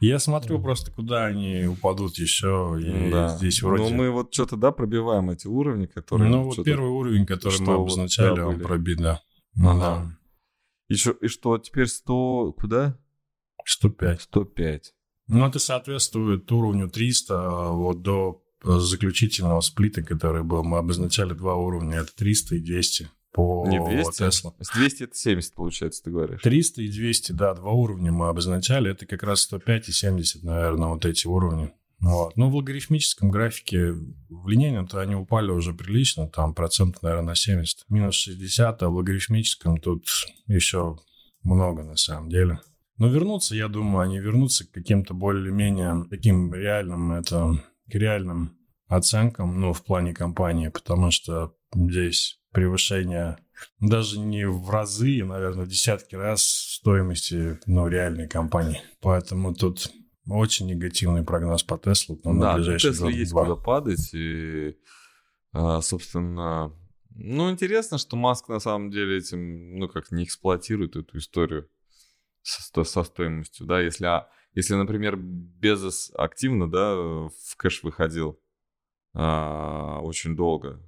Я 0.00 0.18
смотрю 0.18 0.60
просто, 0.60 0.90
куда 0.90 1.26
они 1.26 1.66
упадут 1.66 2.18
еще, 2.18 2.76
и 2.80 3.10
да. 3.10 3.36
здесь 3.36 3.62
вроде... 3.62 3.84
Ну, 3.84 3.90
мы 3.90 4.10
вот 4.10 4.34
что-то, 4.34 4.56
да, 4.56 4.72
пробиваем 4.72 5.30
эти 5.30 5.46
уровни, 5.46 5.86
которые... 5.86 6.30
Ну, 6.30 6.42
вот 6.42 6.64
первый 6.64 6.90
уровень, 6.90 7.26
который 7.26 7.60
мы 7.60 7.74
обозначали, 7.74 8.30
вот, 8.30 8.36
да, 8.36 8.46
он 8.48 8.60
пробит, 8.60 8.98
да. 8.98 9.20
Ага. 9.58 9.78
да. 9.78 10.18
И, 10.88 10.96
что, 10.96 11.12
и 11.12 11.28
что, 11.28 11.56
теперь 11.58 11.86
100... 11.86 12.54
Куда? 12.58 12.98
105. 13.64 14.22
105. 14.22 14.94
Ну, 15.28 15.46
это 15.46 15.58
соответствует 15.58 16.50
уровню 16.52 16.88
300 16.88 17.34
а 17.34 17.70
вот 17.70 18.02
до 18.02 18.42
заключительного 18.62 19.60
сплита, 19.60 20.02
который 20.02 20.42
был. 20.42 20.64
Мы 20.64 20.78
обозначали 20.78 21.34
два 21.34 21.54
уровня, 21.56 21.98
это 21.98 22.14
300 22.14 22.56
и 22.56 22.60
200 22.60 23.10
по 23.36 23.66
Не 23.68 23.78
200, 23.78 24.22
Tesla. 24.22 24.54
С 24.60 24.74
200 24.74 25.02
это 25.04 25.14
70, 25.14 25.54
получается, 25.54 26.02
ты 26.02 26.10
говоришь. 26.10 26.40
300 26.40 26.82
и 26.82 26.88
200, 26.88 27.32
да, 27.32 27.54
два 27.54 27.72
уровня 27.72 28.10
мы 28.10 28.28
обозначали. 28.28 28.90
Это 28.90 29.04
как 29.04 29.22
раз 29.22 29.42
105 29.42 29.90
и 29.90 29.92
70, 29.92 30.42
наверное, 30.42 30.88
вот 30.88 31.04
эти 31.04 31.26
уровни. 31.26 31.70
Вот. 32.00 32.34
Ну, 32.36 32.48
в 32.48 32.56
логарифмическом 32.56 33.30
графике 33.30 33.92
в 33.92 34.48
линейном-то 34.48 35.00
они 35.00 35.14
упали 35.14 35.50
уже 35.50 35.74
прилично, 35.74 36.28
там 36.28 36.54
процентов, 36.54 37.02
наверное, 37.02 37.28
на 37.28 37.34
70. 37.34 37.84
Минус 37.90 38.14
60, 38.14 38.82
а 38.82 38.88
в 38.88 38.94
логарифмическом 38.94 39.76
тут 39.78 40.06
еще 40.46 40.96
много 41.42 41.82
на 41.82 41.96
самом 41.96 42.30
деле. 42.30 42.58
Но 42.96 43.08
вернуться, 43.08 43.54
я 43.54 43.68
думаю, 43.68 44.08
они 44.08 44.18
вернутся 44.18 44.66
к 44.66 44.70
каким-то 44.70 45.12
более-менее 45.12 46.06
таким 46.08 46.54
реальным, 46.54 47.12
это, 47.12 47.62
к 47.90 47.94
реальным 47.94 48.56
оценкам, 48.88 49.60
ну, 49.60 49.74
в 49.74 49.84
плане 49.84 50.14
компании, 50.14 50.68
потому 50.68 51.10
что 51.10 51.52
здесь 51.76 52.40
превышение 52.52 53.38
даже 53.80 54.18
не 54.18 54.48
в 54.48 54.70
разы, 54.70 55.24
наверное, 55.24 55.64
в 55.64 55.68
десятки 55.68 56.14
раз 56.14 56.42
стоимости, 56.42 57.58
ну, 57.66 57.88
реальной 57.88 58.28
компании. 58.28 58.82
Поэтому 59.00 59.54
тут 59.54 59.90
очень 60.28 60.66
негативный 60.66 61.22
прогноз 61.22 61.62
по 61.62 61.78
Теслу 61.78 62.20
ну, 62.24 62.40
да, 62.40 62.52
на 62.52 62.54
ближайшие 62.56 62.92
Тесла 62.92 63.10
есть 63.10 63.30
два. 63.30 63.44
куда 63.44 63.56
падать, 63.56 64.10
и, 64.14 64.76
а, 65.52 65.80
собственно, 65.80 66.72
ну, 67.10 67.50
интересно, 67.50 67.98
что 67.98 68.16
Маск 68.16 68.48
на 68.48 68.58
самом 68.58 68.90
деле 68.90 69.18
этим, 69.18 69.78
ну, 69.78 69.88
как 69.88 70.10
не 70.10 70.24
эксплуатирует 70.24 70.96
эту 70.96 71.18
историю 71.18 71.68
со, 72.42 72.84
со 72.84 73.02
стоимостью, 73.04 73.66
да, 73.66 73.80
если, 73.80 74.06
а, 74.06 74.28
если, 74.54 74.74
например, 74.74 75.16
Безос 75.16 76.10
активно, 76.14 76.70
да, 76.70 76.94
в 76.94 77.56
кэш 77.56 77.82
выходил 77.82 78.40
а, 79.14 80.00
очень 80.00 80.36
долго, 80.36 80.82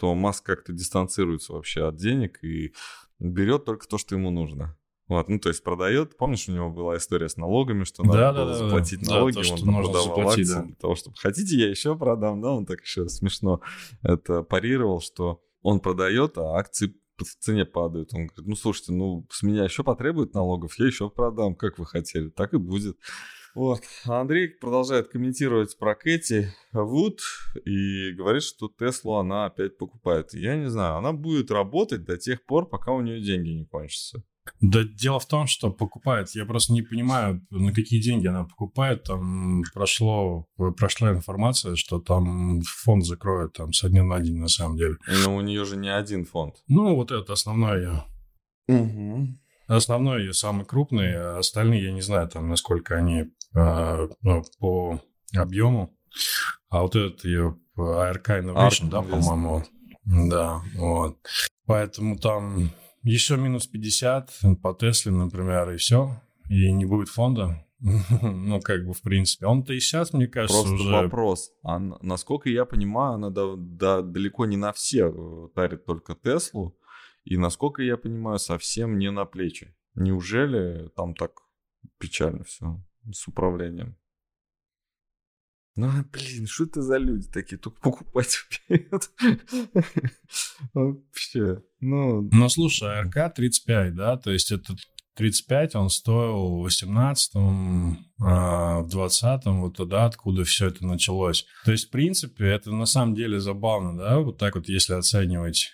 то 0.00 0.14
Маск 0.14 0.46
как-то 0.46 0.72
дистанцируется 0.72 1.52
вообще 1.52 1.86
от 1.86 1.96
денег 1.96 2.42
и 2.42 2.72
берет 3.18 3.66
только 3.66 3.86
то, 3.86 3.98
что 3.98 4.14
ему 4.14 4.30
нужно. 4.30 4.76
Вот, 5.08 5.28
ну, 5.28 5.38
то 5.38 5.48
есть 5.50 5.62
продает. 5.62 6.16
Помнишь, 6.16 6.48
у 6.48 6.52
него 6.52 6.70
была 6.70 6.96
история 6.96 7.28
с 7.28 7.36
налогами, 7.36 7.84
что 7.84 8.02
надо 8.04 8.18
да, 8.18 8.32
было 8.32 8.46
да, 8.46 8.54
заплатить 8.54 9.06
да, 9.06 9.16
налоги, 9.16 9.34
да, 9.34 9.42
то, 9.42 9.52
он 9.52 9.74
продавал 9.74 10.04
заплатить, 10.04 10.48
акции 10.48 10.54
да. 10.54 10.62
для 10.62 10.74
того, 10.76 10.94
чтобы 10.94 11.16
хотите, 11.18 11.56
я 11.56 11.68
еще 11.68 11.96
продам, 11.96 12.40
да, 12.40 12.52
он 12.52 12.64
так 12.64 12.80
еще 12.80 13.08
смешно 13.08 13.60
это 14.02 14.42
парировал, 14.42 15.00
что 15.00 15.42
он 15.62 15.80
продает, 15.80 16.38
а 16.38 16.56
акции 16.56 16.94
в 17.18 17.24
цене 17.24 17.66
падают. 17.66 18.14
Он 18.14 18.28
говорит, 18.28 18.46
ну, 18.46 18.56
слушайте, 18.56 18.92
ну, 18.92 19.26
с 19.30 19.42
меня 19.42 19.64
еще 19.64 19.84
потребуют 19.84 20.32
налогов, 20.32 20.78
я 20.78 20.86
еще 20.86 21.10
продам, 21.10 21.54
как 21.54 21.78
вы 21.78 21.84
хотели, 21.84 22.30
так 22.30 22.54
и 22.54 22.58
будет. 22.58 22.96
Вот. 23.54 23.82
Андрей 24.04 24.48
продолжает 24.48 25.08
комментировать 25.08 25.76
про 25.78 25.94
Кэти 25.94 26.52
Вуд 26.72 27.20
и 27.64 28.12
говорит, 28.12 28.42
что 28.42 28.68
Теслу 28.68 29.14
она 29.14 29.46
опять 29.46 29.76
покупает. 29.76 30.32
Я 30.34 30.56
не 30.56 30.70
знаю, 30.70 30.96
она 30.96 31.12
будет 31.12 31.50
работать 31.50 32.04
до 32.04 32.16
тех 32.16 32.44
пор, 32.44 32.68
пока 32.68 32.92
у 32.92 33.00
нее 33.00 33.20
деньги 33.20 33.50
не 33.50 33.64
кончатся. 33.66 34.22
Да 34.60 34.84
дело 34.84 35.20
в 35.20 35.26
том, 35.26 35.46
что 35.46 35.70
покупает. 35.70 36.30
Я 36.34 36.44
просто 36.44 36.72
не 36.72 36.82
понимаю, 36.82 37.46
на 37.50 37.72
какие 37.72 38.00
деньги 38.00 38.26
она 38.26 38.44
покупает. 38.44 39.04
Там 39.04 39.62
прошло, 39.72 40.46
прошла 40.76 41.12
информация, 41.12 41.76
что 41.76 41.98
там 42.00 42.62
фонд 42.62 43.04
закроет 43.04 43.52
там 43.52 43.72
со 43.72 43.88
дня 43.88 44.02
на 44.02 44.20
день 44.20 44.38
на 44.38 44.48
самом 44.48 44.76
деле. 44.76 44.96
Но 45.24 45.36
у 45.36 45.40
нее 45.40 45.64
же 45.64 45.76
не 45.76 45.88
один 45.88 46.24
фонд. 46.24 46.56
Ну, 46.68 46.94
вот 46.94 47.10
это 47.10 47.32
основной 47.32 47.78
ее. 47.80 48.04
Угу. 48.68 49.28
Основной 49.70 50.22
ее 50.22 50.32
самый 50.32 50.66
крупный, 50.66 51.16
а 51.16 51.38
остальные 51.38 51.84
я 51.84 51.92
не 51.92 52.00
знаю, 52.00 52.28
там, 52.28 52.48
насколько 52.48 52.96
они 52.96 53.30
а, 53.54 54.08
ну, 54.20 54.42
по 54.58 55.00
объему. 55.32 55.96
А 56.70 56.82
вот 56.82 56.96
этот 56.96 57.24
ее 57.24 57.56
ARK 57.78 58.24
Innovation, 58.26 58.86
Arc 58.86 58.90
да, 58.90 59.02
по-моему. 59.02 59.62
Да, 60.04 60.60
вот. 60.74 61.18
Поэтому 61.66 62.18
там 62.18 62.70
еще 63.04 63.36
минус 63.36 63.68
50 63.68 64.40
по 64.60 64.74
Тесле, 64.74 65.12
например, 65.12 65.70
и 65.70 65.76
все. 65.76 66.20
И 66.48 66.72
не 66.72 66.84
будет 66.84 67.08
фонда. 67.08 67.64
ну, 67.80 68.60
как 68.60 68.84
бы, 68.84 68.92
в 68.92 69.02
принципе. 69.02 69.46
Он-то 69.46 69.72
и 69.72 69.78
сейчас, 69.78 70.12
мне 70.12 70.26
кажется, 70.26 70.62
Просто 70.62 70.82
уже... 70.82 70.90
вопрос. 70.90 71.52
А 71.62 71.78
насколько 71.78 72.50
я 72.50 72.64
понимаю, 72.64 73.14
она 73.14 73.30
да, 73.30 73.54
да, 73.56 74.02
далеко 74.02 74.46
не 74.46 74.56
на 74.56 74.72
все 74.72 75.06
э, 75.08 75.48
тарит 75.54 75.86
только 75.86 76.16
Теслу. 76.16 76.76
И, 77.30 77.36
насколько 77.36 77.80
я 77.80 77.96
понимаю, 77.96 78.40
совсем 78.40 78.98
не 78.98 79.08
на 79.12 79.24
плечи. 79.24 79.72
Неужели 79.94 80.88
там 80.96 81.14
так 81.14 81.42
печально 81.98 82.42
все 82.42 82.82
с 83.12 83.28
управлением? 83.28 83.96
Ну, 85.76 85.88
блин, 86.12 86.48
что 86.48 86.64
это 86.64 86.82
за 86.82 86.96
люди 86.96 87.28
такие? 87.28 87.56
Только 87.56 87.80
покупать 87.80 88.36
умеют. 88.68 89.12
Вообще, 90.74 91.62
ну... 91.78 92.28
Ну, 92.32 92.48
слушай, 92.48 93.02
РК 93.02 93.32
35, 93.32 93.94
да? 93.94 94.16
То 94.16 94.32
есть 94.32 94.50
это 94.50 94.74
35 95.14 95.76
он 95.76 95.88
стоил 95.88 96.56
в 96.56 96.62
18 96.62 97.32
а 98.22 98.80
в 98.80 98.88
20 98.88 99.44
вот 99.46 99.76
туда, 99.76 100.06
откуда 100.06 100.42
все 100.42 100.66
это 100.66 100.84
началось. 100.84 101.46
То 101.64 101.70
есть, 101.70 101.86
в 101.86 101.90
принципе, 101.90 102.46
это 102.46 102.72
на 102.72 102.86
самом 102.86 103.14
деле 103.14 103.38
забавно, 103.38 103.96
да, 103.96 104.18
вот 104.18 104.38
так 104.38 104.56
вот, 104.56 104.68
если 104.68 104.94
оценивать 104.94 105.70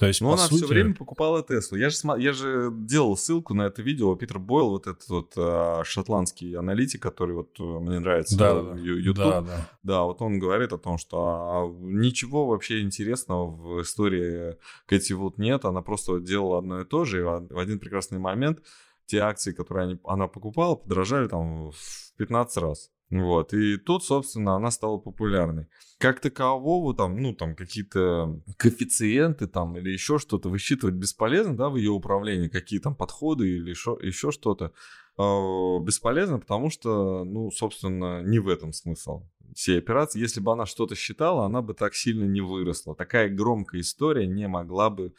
то 0.00 0.06
есть, 0.06 0.22
Но 0.22 0.32
она 0.32 0.38
сути... 0.38 0.64
все 0.64 0.66
время 0.66 0.94
покупала 0.94 1.42
Теслу. 1.42 1.76
Я 1.76 1.90
же, 1.90 1.98
я 2.16 2.32
же 2.32 2.70
делал 2.72 3.18
ссылку 3.18 3.52
на 3.52 3.66
это 3.66 3.82
видео. 3.82 4.16
Питер 4.16 4.38
Бойл, 4.38 4.70
вот 4.70 4.86
этот 4.86 5.06
вот 5.10 5.34
а, 5.36 5.82
шотландский 5.84 6.54
аналитик, 6.54 7.02
который 7.02 7.34
вот 7.34 7.60
э, 7.60 7.62
мне 7.62 7.98
нравится 7.98 8.38
да, 8.38 8.48
YouTube. 8.78 9.18
Да, 9.18 9.40
да. 9.42 9.70
да, 9.82 10.02
вот 10.04 10.22
он 10.22 10.38
говорит 10.38 10.72
о 10.72 10.78
том, 10.78 10.96
что 10.96 11.18
а, 11.18 11.68
ничего 11.82 12.46
вообще 12.46 12.80
интересного 12.80 13.50
в 13.50 13.82
истории 13.82 14.56
Кэти 14.86 15.12
Вуд 15.12 15.36
нет. 15.36 15.66
Она 15.66 15.82
просто 15.82 16.18
делала 16.18 16.60
одно 16.60 16.80
и 16.80 16.86
то 16.86 17.04
же. 17.04 17.20
И 17.20 17.22
в 17.22 17.58
один 17.58 17.78
прекрасный 17.78 18.18
момент 18.18 18.62
те 19.04 19.18
акции, 19.18 19.52
которые 19.52 19.84
они, 19.84 20.00
она 20.04 20.28
покупала, 20.28 20.76
подорожали 20.76 21.28
там 21.28 21.72
в 21.72 22.16
15 22.16 22.56
раз. 22.62 22.90
Вот, 23.10 23.52
и 23.54 23.76
тут, 23.76 24.04
собственно, 24.04 24.54
она 24.54 24.70
стала 24.70 24.96
популярной. 24.96 25.66
Как 25.98 26.20
такового, 26.20 26.94
там, 26.94 27.16
ну, 27.16 27.34
там, 27.34 27.56
какие-то 27.56 28.40
коэффициенты 28.56 29.48
там 29.48 29.76
или 29.76 29.90
еще 29.90 30.18
что-то 30.18 30.48
высчитывать 30.48 30.94
бесполезно, 30.94 31.56
да, 31.56 31.70
в 31.70 31.76
ее 31.76 31.90
управлении, 31.90 32.46
какие 32.46 32.78
там 32.78 32.94
подходы 32.94 33.48
или 33.48 33.70
еще, 33.70 33.98
еще 34.00 34.30
что-то. 34.30 34.72
Э, 35.18 35.78
бесполезно, 35.82 36.38
потому 36.38 36.70
что, 36.70 37.24
ну, 37.24 37.50
собственно, 37.50 38.22
не 38.22 38.38
в 38.38 38.48
этом 38.48 38.72
смысл 38.72 39.24
всей 39.54 39.78
операции. 39.78 40.20
Если 40.20 40.40
бы 40.40 40.52
она 40.52 40.64
что-то 40.64 40.94
считала, 40.94 41.44
она 41.44 41.62
бы 41.62 41.74
так 41.74 41.94
сильно 41.94 42.24
не 42.24 42.40
выросла. 42.40 42.94
Такая 42.94 43.28
громкая 43.28 43.80
история 43.80 44.28
не 44.28 44.46
могла 44.46 44.88
бы 44.88 45.14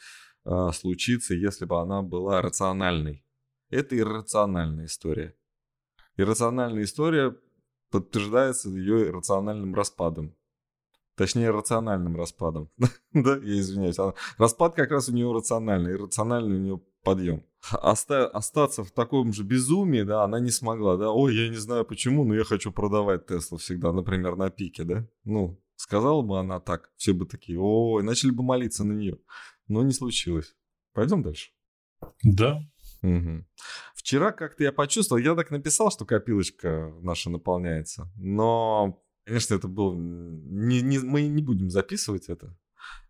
э, 0.46 0.70
случиться, 0.72 1.34
если 1.34 1.66
бы 1.66 1.78
она 1.78 2.00
была 2.00 2.40
рациональной. 2.40 3.22
Это 3.68 3.98
иррациональная 3.98 4.86
история. 4.86 5.36
Иррациональная 6.16 6.84
история 6.84 7.36
подтверждается 7.92 8.70
ее 8.70 9.10
рациональным 9.10 9.74
распадом. 9.74 10.34
Точнее, 11.16 11.50
рациональным 11.50 12.16
распадом. 12.16 12.70
да, 13.12 13.36
я 13.36 13.60
извиняюсь. 13.60 13.96
Распад 14.38 14.74
как 14.74 14.90
раз 14.90 15.08
у 15.08 15.12
нее 15.12 15.30
рациональный, 15.32 15.92
и 15.92 15.96
рациональный 15.96 16.56
у 16.56 16.60
нее 16.60 16.80
подъем. 17.04 17.44
Оста- 17.70 18.28
остаться 18.28 18.82
в 18.82 18.90
таком 18.90 19.32
же 19.32 19.44
безумии, 19.44 20.02
да, 20.02 20.24
она 20.24 20.40
не 20.40 20.50
смогла, 20.50 20.96
да. 20.96 21.10
Ой, 21.10 21.36
я 21.36 21.48
не 21.48 21.56
знаю 21.56 21.84
почему, 21.84 22.24
но 22.24 22.34
я 22.34 22.44
хочу 22.44 22.72
продавать 22.72 23.26
Теслу 23.26 23.58
всегда, 23.58 23.92
например, 23.92 24.36
на 24.36 24.50
пике, 24.50 24.84
да. 24.84 25.06
Ну, 25.24 25.62
сказала 25.76 26.22
бы 26.22 26.40
она 26.40 26.60
так, 26.60 26.90
все 26.96 27.12
бы 27.12 27.26
такие, 27.26 27.58
ой, 27.60 28.02
начали 28.02 28.30
бы 28.30 28.42
молиться 28.42 28.82
на 28.84 28.92
нее. 28.92 29.18
Но 29.68 29.82
не 29.82 29.92
случилось. 29.92 30.56
Пойдем 30.94 31.22
дальше. 31.22 31.50
Да, 32.24 32.60
Угу. 33.02 33.44
Вчера 33.94 34.32
как-то 34.32 34.62
я 34.62 34.72
почувствовал, 34.72 35.20
я 35.20 35.34
так 35.34 35.50
написал, 35.50 35.90
что 35.90 36.04
копилочка 36.04 36.92
наша 37.02 37.30
наполняется, 37.30 38.10
но, 38.16 39.02
конечно, 39.24 39.54
это 39.54 39.68
был... 39.68 39.94
Не, 39.94 40.82
не, 40.82 40.98
мы 40.98 41.22
не 41.22 41.42
будем 41.42 41.68
записывать 41.68 42.28
это, 42.28 42.56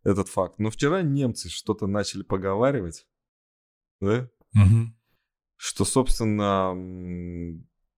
этот 0.03 0.29
факт, 0.29 0.59
но 0.59 0.71
вчера 0.71 1.03
немцы 1.03 1.49
что-то 1.51 1.87
начали 1.87 2.23
поговаривать, 2.23 3.07
да? 4.01 4.31
Угу. 4.55 4.95
Что, 5.57 5.85
собственно, 5.85 6.75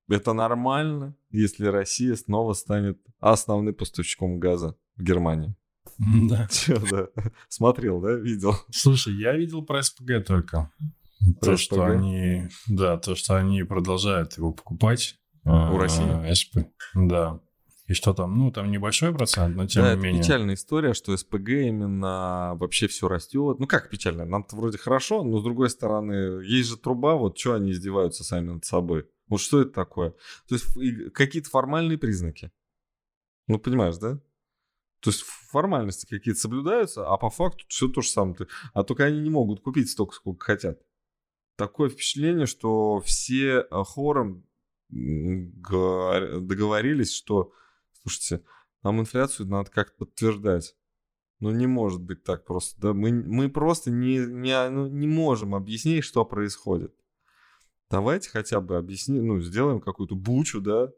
это 0.09 0.33
нормально, 0.33 1.17
если 1.31 1.67
Россия 1.67 2.15
снова 2.17 2.53
станет 2.53 3.01
основным 3.21 3.75
поставщиком 3.75 4.39
газа 4.39 4.77
в 4.97 5.03
Германии. 5.03 5.55
Да. 6.29 6.49
Че, 6.53 6.79
да? 6.91 7.09
Смотрел, 7.49 8.01
да? 8.01 8.15
Видел? 8.15 8.55
Слушай, 8.71 9.15
я 9.15 9.37
видел 9.37 9.63
про 9.63 9.83
СПГ 9.83 10.25
только. 10.27 10.71
То, 11.41 11.57
что 11.57 11.85
они... 11.85 12.49
Да, 12.69 12.97
то, 12.99 13.15
что 13.15 13.37
они 13.37 13.63
продолжают 13.63 14.37
его 14.37 14.53
покупать. 14.53 15.17
У 15.45 15.51
А, 15.51 15.79
России? 15.79 16.33
СП. 16.35 16.59
Да. 16.95 17.41
И 17.87 17.93
что 17.93 18.15
там? 18.15 18.39
Ну, 18.39 18.51
там 18.51 18.71
небольшой 18.71 19.13
процент, 19.15 19.57
но 19.57 19.67
тем 19.67 19.83
да, 19.83 19.91
не 19.91 19.95
это 19.95 20.03
менее. 20.03 20.23
печальная 20.23 20.55
история, 20.55 20.95
что 20.95 21.15
СПГ 21.15 21.49
именно 21.51 22.55
вообще 22.59 22.89
все 22.89 23.09
растет. 23.09 23.59
Ну 23.59 23.67
как 23.67 23.91
печально? 23.91 24.25
Нам-то 24.25 24.57
вроде 24.57 24.79
хорошо, 24.79 25.23
но 25.23 25.39
с 25.39 25.43
другой 25.43 25.69
стороны, 25.69 26.43
есть 26.45 26.71
же 26.71 26.79
труба, 26.79 27.15
вот 27.17 27.39
что 27.39 27.55
они 27.55 27.73
издеваются 27.73 28.25
сами 28.25 28.53
над 28.53 28.65
собой? 28.65 29.07
Вот 29.29 29.41
что 29.41 29.61
это 29.61 29.71
такое? 29.71 30.15
То 30.49 30.55
есть 30.55 31.13
какие-то 31.13 31.51
формальные 31.51 31.99
признаки. 31.99 32.51
Ну, 33.49 33.59
понимаешь, 33.59 33.99
да? 33.99 34.19
То 35.01 35.11
есть 35.11 35.21
формальности 35.21 36.07
какие-то 36.07 36.41
соблюдаются, 36.41 37.07
а 37.07 37.19
по 37.19 37.29
факту 37.29 37.67
все 37.69 37.89
то 37.89 38.01
же 38.01 38.09
самое. 38.09 38.37
А 38.73 38.83
только 38.83 39.05
они 39.05 39.21
не 39.21 39.29
могут 39.29 39.61
купить 39.61 39.91
столько, 39.91 40.15
сколько 40.15 40.43
хотят. 40.43 40.81
Такое 41.57 41.89
впечатление, 41.89 42.47
что 42.47 43.01
все 43.01 43.61
э, 43.61 43.85
хором 43.85 44.45
договорились, 44.91 47.15
что, 47.15 47.53
слушайте, 48.03 48.45
нам 48.83 49.01
инфляцию 49.01 49.49
надо 49.49 49.71
как-то 49.71 50.05
подтверждать. 50.05 50.77
Ну, 51.41 51.51
не 51.51 51.67
может 51.67 52.01
быть 52.01 52.23
так 52.23 52.45
просто. 52.45 52.81
Да? 52.81 52.95
Мы, 52.95 53.13
мы 53.13 53.51
просто 53.51 53.91
не, 53.91 54.19
не, 54.19 54.71
ну, 54.71 54.87
не 54.87 55.07
можем 55.07 55.55
объяснить, 55.55 56.05
что 56.05 56.25
происходит. 56.25 56.95
Давайте 57.91 58.31
хотя 58.31 58.61
бы 58.61 58.77
объясним, 58.77 59.27
ну, 59.27 59.41
сделаем 59.41 59.81
какую-то 59.81 60.15
бучу, 60.15 60.61
да, 60.61 60.91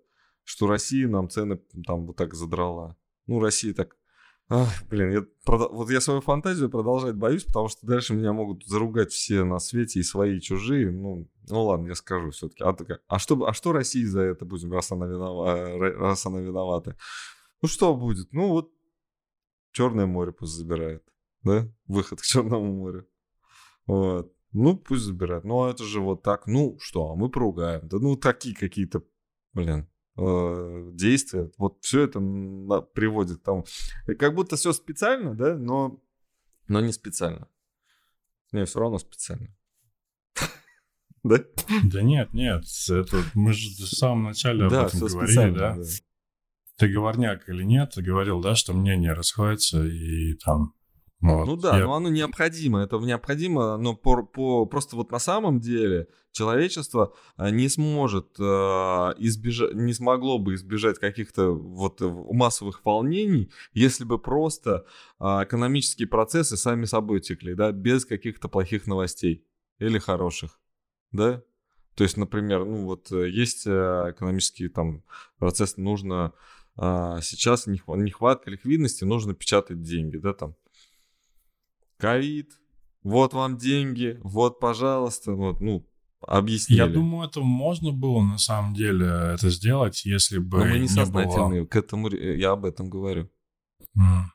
что 0.45 0.66
Россия 0.66 1.09
нам 1.09 1.29
цены 1.29 1.61
там 1.87 2.07
вот 2.07 2.16
так 2.16 2.35
задрала. 2.35 2.97
Ну, 3.27 3.40
Россия 3.40 3.75
так... 3.75 3.97
Ах, 4.49 4.85
блин, 4.89 5.11
я, 5.11 5.25
прода- 5.45 5.69
вот 5.69 5.91
я 5.91 6.01
свою 6.01 6.21
фантазию 6.21 6.71
продолжать 6.71 7.17
боюсь, 7.17 7.45
потому 7.45 7.67
что 7.69 7.85
дальше 7.85 8.15
меня 8.15 8.33
могут 8.33 8.65
заругать 8.65 9.11
все 9.11 9.43
на 9.43 9.59
свете, 9.59 9.99
и 9.99 10.05
свои, 10.05 10.37
и 10.37 10.41
чужие. 10.41 10.93
Ну, 10.93 11.29
ну 11.49 11.65
ладно, 11.65 11.89
я 11.89 11.97
скажу 11.97 12.31
все-таки. 12.31 12.63
А, 12.63 12.73
такая, 12.73 13.01
а, 13.09 13.19
что, 13.19 13.45
а 13.45 13.53
что 13.53 13.73
России 13.73 14.05
за 14.05 14.21
это 14.21 14.45
будем, 14.45 14.73
раз 14.73 14.93
она, 14.93 15.07
винова- 15.07 15.77
раз 15.79 16.27
она 16.27 16.41
виновата? 16.41 16.97
Ну, 17.61 17.69
что 17.69 17.97
будет? 17.97 18.33
Ну, 18.33 18.49
вот 18.49 18.71
Черное 19.73 20.07
море 20.07 20.33
пусть 20.33 20.55
забирает, 20.55 21.03
да? 21.43 21.69
Выход 21.87 22.21
к 22.21 22.25
Черному 22.25 22.73
морю. 22.73 23.07
Вот. 23.87 24.33
Ну, 24.53 24.77
пусть 24.79 25.03
забирает. 25.03 25.45
Ну, 25.45 25.65
а 25.65 25.71
это 25.71 25.85
же 25.85 26.01
вот 26.01 26.23
так. 26.23 26.47
Ну, 26.47 26.79
что, 26.81 27.11
а 27.11 27.15
мы 27.15 27.29
поругаем. 27.29 27.87
Да 27.89 27.99
ну, 27.99 28.17
такие 28.17 28.55
какие-то, 28.55 29.03
блин, 29.53 29.87
э, 30.16 30.90
действия. 30.92 31.50
Вот 31.59 31.79
все 31.83 32.02
это 32.02 32.20
на- 32.20 32.81
приводит 32.81 33.38
к 33.38 33.42
тому. 33.42 33.64
Как 34.18 34.35
будто 34.35 34.57
все 34.57 34.72
специально, 34.72 35.35
да, 35.35 35.57
но, 35.57 36.00
но 36.68 36.81
не 36.81 36.92
специально. 36.92 37.48
Не, 38.52 38.64
все 38.64 38.81
равно 38.81 38.98
специально. 38.98 39.48
Да? 41.22 41.38
Да 41.90 42.02
нет, 42.02 42.33
нет, 42.35 42.62
это 42.88 43.24
мы 43.35 43.52
же 43.52 43.68
в 43.70 43.88
самом 43.88 44.24
начале 44.24 44.66
об 44.66 44.72
этом 44.72 45.00
говорили, 45.00 45.59
да? 45.59 45.74
да. 45.74 45.83
Ты 46.76 46.88
говорняк 46.88 47.48
или 47.48 47.64
нет, 47.64 47.94
ты 47.94 48.02
говорил, 48.02 48.40
да, 48.40 48.55
что 48.55 48.74
мнения 48.74 49.12
расходятся 49.12 49.85
и 49.85 50.35
там... 50.35 50.76
вот, 51.20 51.46
Ну 51.46 51.57
да, 51.57 51.79
я- 51.79 51.85
но 51.85 51.94
оно 51.94 52.09
необходимо. 52.11 52.81
Это 52.83 52.98
необходимо, 52.98 53.76
но 53.79 53.94
по, 53.96 54.22
по- 54.22 54.66
просто 54.66 54.96
вот 54.96 55.11
на 55.11 55.18
самом 55.18 55.61
деле 55.61 56.09
человечество 56.33 57.14
а, 57.37 57.50
не 57.50 57.68
сможет 57.70 58.38
избежать, 58.38 59.74
не 59.74 59.94
смогло 59.94 60.38
бы 60.38 60.55
избежать 60.55 60.98
каких-то 60.98 61.50
вот 61.52 62.02
э, 62.02 62.09
массовых 62.09 62.85
волнений, 62.85 63.50
если 63.72 64.05
бы 64.05 64.18
просто 64.18 64.85
а, 65.18 65.44
экономические 65.44 66.07
процессы 66.09 66.57
сами 66.57 66.85
собой 66.85 67.20
текли, 67.20 67.55
да, 67.55 67.72
без 67.72 68.05
каких-то 68.05 68.48
плохих 68.48 68.87
новостей 68.87 69.44
или 69.79 69.98
хороших, 69.98 70.61
да. 71.12 71.42
То 71.94 72.05
есть, 72.05 72.18
например, 72.18 72.66
ну 72.66 72.85
вот 72.85 73.11
э, 73.11 73.31
есть 73.31 73.66
э, 73.66 73.70
экономический 74.11 74.68
там 74.68 75.02
процесс, 75.38 75.79
нужно 75.79 76.35
а, 76.76 77.22
сейчас 77.22 77.66
нехва- 77.66 77.96
нехватка 77.96 78.50
ликвидности, 78.50 79.05
нужно 79.05 79.33
печатать 79.33 79.81
деньги, 79.81 80.18
да, 80.18 80.35
там 80.35 80.55
ковид, 81.99 82.51
вот 83.03 83.35
вам 83.35 83.57
деньги, 83.57 84.19
вот, 84.23 84.59
пожалуйста, 84.61 85.33
вот, 85.33 85.61
ну, 85.61 85.87
объяснили. 86.21 86.81
Я 86.81 86.87
думаю, 86.89 87.29
это 87.29 87.41
можно 87.41 87.93
было 87.93 88.21
на 88.23 88.39
самом 88.39 88.75
деле 88.75 89.07
это 89.07 89.51
сделать, 89.51 90.05
если 90.05 90.39
бы 90.39 90.59
Но 90.59 90.65
мы 90.65 90.79
не 90.81 90.89
сознательные, 90.89 91.63
было... 91.63 91.69
к 91.69 91.77
этому 91.77 92.09
я 92.11 92.51
об 92.53 92.65
этом 92.65 92.91
говорю. 92.91 93.31
М. 93.97 94.33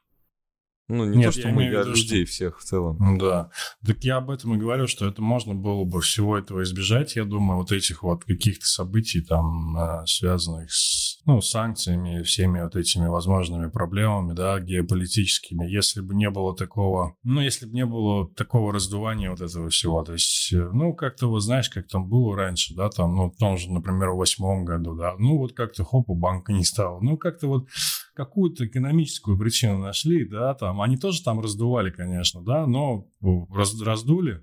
Ну, 0.87 1.05
не 1.05 1.19
Нет, 1.19 1.27
то, 1.33 1.39
что 1.39 1.47
я 1.47 1.53
мы, 1.53 1.63
я 1.63 1.69
виду, 1.69 1.95
что- 1.95 2.03
людей 2.03 2.25
всех 2.25 2.59
в 2.59 2.63
целом. 2.63 3.17
Да. 3.17 3.49
Так 3.85 4.03
я 4.03 4.17
об 4.17 4.29
этом 4.29 4.55
и 4.55 4.57
говорю, 4.57 4.87
что 4.87 5.07
это 5.07 5.21
можно 5.21 5.53
было 5.53 5.85
бы 5.85 6.01
всего 6.01 6.37
этого 6.37 6.63
избежать, 6.63 7.15
я 7.15 7.23
думаю, 7.23 7.59
вот 7.59 7.71
этих 7.71 8.03
вот 8.03 8.25
каких-то 8.25 8.65
событий, 8.65 9.21
там, 9.21 9.77
э, 9.77 10.05
связанных 10.05 10.71
с 10.71 11.10
ну, 11.25 11.41
санкциями 11.41 12.19
и 12.19 12.23
всеми 12.23 12.61
вот 12.61 12.75
этими 12.75 13.07
возможными 13.07 13.69
проблемами, 13.69 14.33
да, 14.33 14.59
геополитическими, 14.59 15.65
если 15.65 16.01
бы 16.01 16.15
не 16.15 16.29
было 16.29 16.55
такого, 16.55 17.15
ну, 17.23 17.41
если 17.41 17.65
бы 17.65 17.73
не 17.73 17.85
было 17.85 18.27
такого 18.29 18.73
раздувания 18.73 19.29
вот 19.29 19.41
этого 19.41 19.69
всего, 19.69 20.03
то 20.03 20.13
есть, 20.13 20.51
э, 20.53 20.69
ну, 20.73 20.93
как-то 20.93 21.27
вот 21.27 21.41
знаешь, 21.41 21.69
как 21.69 21.87
там 21.87 22.09
было 22.09 22.35
раньше, 22.35 22.75
да, 22.75 22.89
там, 22.89 23.15
ну, 23.15 23.31
в 23.31 23.37
том 23.37 23.57
же, 23.57 23.71
например, 23.71 24.09
в 24.11 24.17
восьмом 24.17 24.65
году, 24.65 24.95
да, 24.95 25.15
ну, 25.17 25.37
вот 25.37 25.53
как-то 25.53 25.83
хоп, 25.83 26.09
у 26.09 26.15
банка 26.15 26.53
не 26.53 26.63
стало, 26.63 26.99
ну, 27.01 27.17
как-то 27.17 27.47
вот 27.47 27.67
какую-то 28.15 28.65
экономическую 28.65 29.37
причину 29.37 29.79
нашли, 29.79 30.27
да, 30.27 30.53
там, 30.53 30.81
они 30.81 30.97
тоже 30.97 31.23
там 31.23 31.39
раздували, 31.39 31.91
конечно, 31.91 32.41
да, 32.41 32.65
но 32.65 33.07
ну, 33.21 33.47
раз- 33.53 33.81
раздули, 33.81 34.41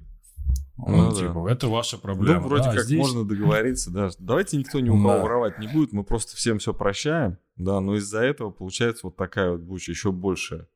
ну, 0.78 0.96
Ну 0.96 1.10
да. 1.10 1.16
типа, 1.16 1.48
это 1.50 1.68
ваша 1.68 1.98
проблема. 1.98 2.40
Ну, 2.40 2.48
вроде 2.48 2.64
да, 2.64 2.74
как 2.76 2.84
здесь- 2.84 2.98
можно 2.98 3.24
договориться, 3.26 3.90
да. 3.90 4.10
Давайте 4.18 4.56
никто 4.56 4.80
ни 4.80 4.88
у 4.90 4.96
кого 4.96 5.08
Да. 5.14 5.22
воровать 5.22 5.58
не 5.58 5.66
будет, 5.68 5.92
мы 5.92 6.04
просто 6.04 6.36
всем 6.36 6.58
все 6.58 6.72
прощаем, 6.72 7.38
да, 7.56 7.80
но 7.80 7.96
из-за 7.96 8.20
этого 8.22 8.50
получается 8.50 9.06
вот 9.06 9.16
такая 9.16 9.50
вот 9.52 9.60
буча, 9.60 9.90
еще 9.92 10.12
большая. 10.12 10.68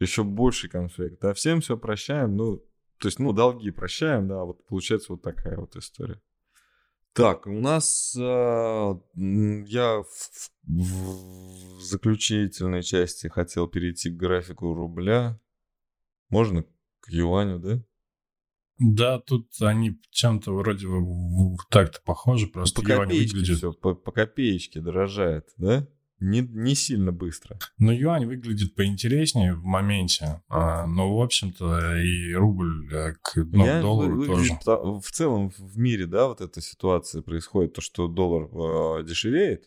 Еще 0.00 0.24
больший 0.24 0.68
конфликт, 0.68 1.20
да, 1.20 1.32
всем 1.34 1.60
все 1.60 1.76
прощаем, 1.78 2.36
ну, 2.36 2.56
то 2.98 3.06
есть, 3.08 3.18
ну, 3.20 3.32
долги 3.32 3.70
прощаем, 3.70 4.26
да, 4.28 4.42
вот 4.44 4.66
получается 4.66 5.12
вот 5.12 5.22
такая 5.22 5.56
вот 5.58 5.76
история. 5.76 6.20
Так, 7.12 7.46
у 7.46 7.52
нас 7.60 8.16
э, 8.18 8.20
я 8.20 10.02
в, 10.02 10.06
в- 10.64 11.76
в 11.76 11.80
заключительной 11.80 12.82
части 12.82 13.28
хотел 13.28 13.68
перейти 13.68 14.10
к 14.10 14.16
графику 14.16 14.74
рубля. 14.74 15.38
Можно 16.28 16.64
к 16.98 17.10
юаню, 17.10 17.60
да? 17.60 17.80
Да, 18.78 19.20
тут 19.20 19.48
они 19.60 20.00
чем-то 20.10 20.52
вроде 20.52 20.86
в- 20.88 21.56
так-то 21.70 22.00
похожи, 22.04 22.46
просто 22.48 22.82
по 22.82 22.88
юань 22.88 23.08
выглядит... 23.08 23.56
все, 23.58 23.72
по, 23.72 23.94
по 23.94 24.10
копеечке 24.12 24.80
дорожает, 24.80 25.46
да? 25.56 25.86
Не, 26.20 26.40
не 26.40 26.74
сильно 26.74 27.12
быстро. 27.12 27.58
Но 27.78 27.92
юань 27.92 28.26
выглядит 28.26 28.74
поинтереснее 28.74 29.54
в 29.54 29.62
моменте, 29.64 30.42
а, 30.48 30.86
но, 30.86 31.16
в 31.16 31.20
общем-то, 31.20 31.96
и 32.00 32.32
рубль 32.32 32.88
э, 32.92 33.12
к 33.20 33.34
ну, 33.36 33.66
Я 33.66 33.80
доллару 33.82 34.16
вы- 34.16 34.26
тоже. 34.26 34.52
В 34.64 35.10
целом 35.10 35.50
в 35.50 35.76
мире, 35.78 36.06
да, 36.06 36.28
вот 36.28 36.40
эта 36.40 36.60
ситуация 36.60 37.20
происходит, 37.20 37.74
то, 37.74 37.80
что 37.80 38.08
доллар 38.08 38.44
э, 39.00 39.04
дешевеет, 39.06 39.64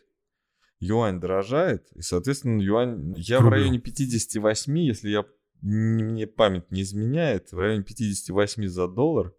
юань 0.79 1.19
дорожает, 1.19 1.87
и, 1.95 2.01
соответственно, 2.01 2.61
юань... 2.61 3.13
Я 3.17 3.39
в 3.39 3.43
Рублю. 3.43 3.57
районе 3.59 3.79
58, 3.79 4.77
если 4.79 5.09
я 5.09 5.25
мне 5.61 6.27
память 6.27 6.71
не 6.71 6.81
изменяет, 6.81 7.51
в 7.51 7.59
районе 7.59 7.83
58 7.83 8.67
за 8.67 8.87
доллар 8.87 9.33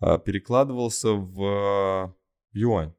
а, 0.00 0.18
перекладывался 0.18 1.12
в 1.12 2.14
юань. 2.52 2.94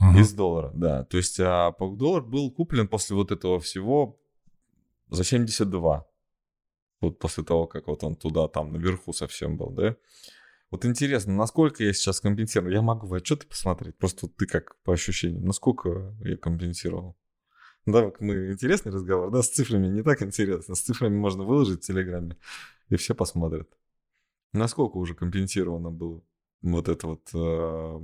Мгм. 0.00 0.18
Из 0.20 0.32
доллара, 0.32 0.70
да. 0.74 1.04
То 1.04 1.16
есть 1.16 1.40
а, 1.40 1.72
доллар 1.78 2.22
был 2.22 2.52
куплен 2.52 2.86
после 2.86 3.16
вот 3.16 3.32
этого 3.32 3.58
всего 3.58 4.20
за 5.08 5.24
72. 5.24 6.06
Вот 7.00 7.18
после 7.18 7.44
того, 7.44 7.66
как 7.66 7.86
вот 7.88 8.04
он 8.04 8.16
туда, 8.16 8.48
там, 8.48 8.72
наверху 8.72 9.12
совсем 9.12 9.56
был, 9.56 9.70
да? 9.70 9.96
Вот 10.70 10.84
интересно, 10.84 11.34
насколько 11.34 11.82
я 11.82 11.92
сейчас 11.92 12.20
компенсирую? 12.20 12.72
Я 12.72 12.82
могу 12.82 13.06
в 13.06 13.14
отчеты 13.14 13.46
посмотреть, 13.46 13.96
просто 13.96 14.26
вот 14.26 14.36
ты 14.36 14.46
как 14.46 14.76
по 14.82 14.92
ощущениям, 14.92 15.44
насколько 15.44 16.14
я 16.20 16.36
компенсировал? 16.36 17.16
Да, 17.92 18.12
мы 18.20 18.52
интересный 18.52 18.92
разговор, 18.92 19.30
да, 19.30 19.42
с 19.42 19.48
цифрами 19.48 19.86
не 19.88 20.02
так 20.02 20.22
интересно. 20.22 20.74
С 20.74 20.80
цифрами 20.82 21.16
можно 21.16 21.44
выложить 21.44 21.82
в 21.82 21.86
Телеграме, 21.86 22.36
и 22.90 22.96
все 22.96 23.14
посмотрят. 23.14 23.68
Насколько 24.52 24.98
уже 24.98 25.14
компенсировано 25.14 25.90
было 25.90 26.22
вот 26.62 26.88
это 26.88 27.06
вот 27.06 27.28
э, 27.32 28.00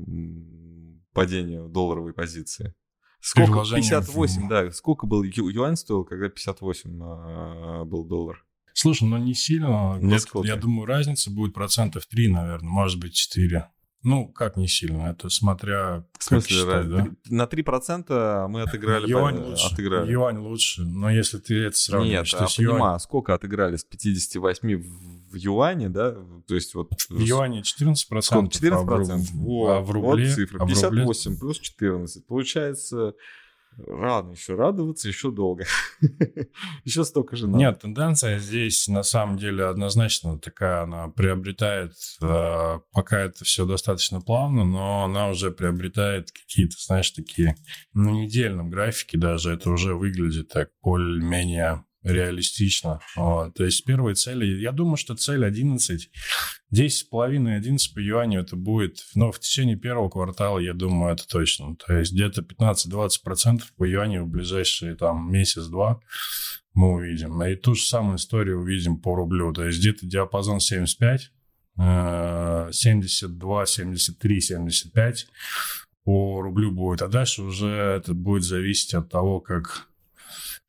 падение 1.12 1.68
долларовой 1.68 2.12
позиции? 2.14 2.74
Сколько? 3.20 3.48
Переложение 3.52 3.90
58, 3.90 4.46
в- 4.46 4.48
да. 4.48 4.70
Сколько 4.72 5.06
был 5.06 5.22
ю- 5.22 5.48
юань 5.48 5.76
стоил, 5.76 6.04
когда 6.04 6.28
58 6.28 7.02
э, 7.02 7.84
был 7.84 8.04
доллар? 8.04 8.44
Слушай, 8.72 9.08
ну 9.08 9.18
не 9.18 9.34
сильно. 9.34 9.94
Где-то, 9.98 10.12
Насколько? 10.14 10.48
Я 10.48 10.56
думаю, 10.56 10.86
разница 10.86 11.30
будет 11.30 11.54
процентов 11.54 12.06
3, 12.06 12.28
наверное, 12.28 12.70
может 12.70 12.98
быть 13.00 13.14
4. 13.14 13.70
Ну, 14.04 14.28
как 14.28 14.56
не 14.56 14.68
сильно? 14.68 15.06
Это 15.10 15.30
смотря 15.30 16.04
В 16.18 16.22
смысле, 16.24 16.56
считать, 16.56 16.88
да? 16.90 17.08
на 17.30 17.44
3% 17.44 18.46
мы 18.48 18.62
отыграли. 18.62 19.08
Юань 19.08 19.38
по- 19.38 19.44
лучше. 19.48 19.66
Отыграли. 19.72 20.12
Юань 20.12 20.38
лучше. 20.38 20.82
Но 20.82 21.10
если 21.10 21.38
ты 21.38 21.58
это 21.64 21.76
сравниваешь, 21.76 22.32
Нет, 22.32 22.40
а 22.40 22.44
есть 22.44 22.58
юань- 22.58 22.72
понимаю, 22.74 23.00
сколько 23.00 23.32
отыграли 23.34 23.76
с 23.76 23.84
58 23.84 24.76
в, 25.30 25.34
юане, 25.36 25.88
да? 25.88 26.14
То 26.46 26.54
есть 26.54 26.74
вот... 26.74 26.90
в 27.08 27.18
юане 27.18 27.62
14%, 27.62 28.20
Сколько? 28.20 28.48
14%? 28.48 28.72
а 28.72 28.82
в, 28.82 28.88
руб- 28.88 29.20
Вот, 29.32 29.70
а 29.70 29.80
в 29.80 29.90
рубле, 29.90 30.26
вот 30.26 30.34
цифра. 30.34 30.56
а 30.58 30.64
в 30.66 30.68
рубле 30.68 30.74
58 30.74 31.38
плюс 31.38 31.58
14. 31.58 32.26
Получается, 32.26 33.14
рано 33.86 34.32
еще 34.32 34.54
радоваться, 34.54 35.08
еще 35.08 35.30
долго. 35.30 35.64
еще 36.84 37.04
столько 37.04 37.36
же 37.36 37.46
надо. 37.46 37.58
Нет, 37.58 37.80
тенденция 37.80 38.38
здесь 38.38 38.88
на 38.88 39.02
самом 39.02 39.36
деле 39.36 39.64
однозначно 39.66 40.38
такая, 40.38 40.82
она 40.82 41.08
приобретает, 41.08 41.92
э, 42.22 42.78
пока 42.92 43.20
это 43.20 43.44
все 43.44 43.66
достаточно 43.66 44.20
плавно, 44.20 44.64
но 44.64 45.04
она 45.04 45.28
уже 45.28 45.50
приобретает 45.50 46.30
какие-то, 46.30 46.76
знаешь, 46.78 47.10
такие, 47.10 47.56
на 47.92 48.10
недельном 48.10 48.70
графике 48.70 49.18
даже 49.18 49.52
это 49.52 49.70
уже 49.70 49.94
выглядит 49.94 50.48
так 50.48 50.70
более-менее 50.82 51.84
реалистично. 52.04 53.00
Вот. 53.16 53.54
То 53.54 53.64
есть 53.64 53.84
первые 53.84 54.14
цели, 54.14 54.60
я 54.60 54.72
думаю, 54.72 54.96
что 54.96 55.16
цель 55.16 55.44
11, 55.44 56.10
10,5 56.72 57.50
и 57.50 57.56
11 57.56 57.94
по 57.94 57.98
юаню 57.98 58.40
это 58.40 58.56
будет, 58.56 59.06
но 59.14 59.32
в 59.32 59.40
течение 59.40 59.76
первого 59.76 60.10
квартала, 60.10 60.58
я 60.58 60.74
думаю, 60.74 61.14
это 61.14 61.26
точно. 61.26 61.76
То 61.76 61.94
есть 61.94 62.12
где-то 62.12 62.42
15-20% 62.42 63.62
по 63.76 63.84
юаню 63.84 64.24
в 64.24 64.28
ближайшие 64.28 64.94
там 64.94 65.32
месяц-два 65.32 66.00
мы 66.74 66.94
увидим. 66.94 67.42
И 67.42 67.54
ту 67.54 67.74
же 67.74 67.82
самую 67.84 68.16
историю 68.16 68.60
увидим 68.60 68.98
по 68.98 69.14
рублю. 69.14 69.52
То 69.52 69.64
есть 69.64 69.78
где-то 69.78 70.06
диапазон 70.06 70.60
75, 70.60 71.32
э, 71.78 72.68
72, 72.72 73.66
73, 73.66 74.40
75 74.40 75.26
по 76.04 76.42
рублю 76.42 76.70
будет. 76.70 77.02
А 77.02 77.08
дальше 77.08 77.42
уже 77.42 77.68
это 77.68 78.12
будет 78.12 78.42
зависеть 78.42 78.94
от 78.94 79.08
того, 79.08 79.40
как, 79.40 79.88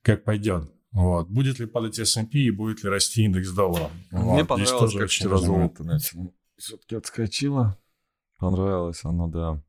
как 0.01 0.23
пойдет. 0.23 0.71
Вот. 0.95 1.27
Будет 1.29 1.59
ли 1.59 1.65
падать 1.65 1.99
S&P 1.99 2.39
и 2.39 2.51
будет 2.51 2.83
ли 2.83 2.89
расти 2.89 3.23
индекс 3.25 3.51
доллара. 3.51 3.89
Мне 4.11 4.21
Вот. 4.21 4.33
Здесь 4.35 4.47
понравилось, 4.47 4.93
тоже 4.93 4.99
как 4.99 5.31
момент. 5.41 5.73
золото. 5.73 6.33
Все-таки 6.57 6.95
отскочило. 6.95 7.77
Понравилось 8.37 9.03
оно, 9.03 9.27
да. 9.27 9.61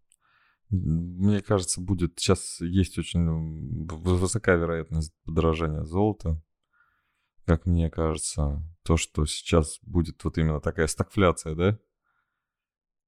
Мне 0.70 1.42
кажется, 1.42 1.80
будет 1.80 2.18
сейчас 2.18 2.60
есть 2.60 2.96
очень 2.98 3.20
м, 3.20 3.86
в- 3.88 4.18
высока 4.20 4.54
вероятность 4.54 5.12
подорожания 5.24 5.82
золота. 5.84 6.40
Как 7.44 7.66
мне 7.66 7.90
кажется, 7.90 8.62
то, 8.84 8.96
что 8.96 9.26
сейчас 9.26 9.78
будет 9.82 10.22
вот 10.24 10.38
именно 10.38 10.60
такая 10.60 10.86
стагфляция, 10.86 11.54
да? 11.56 11.78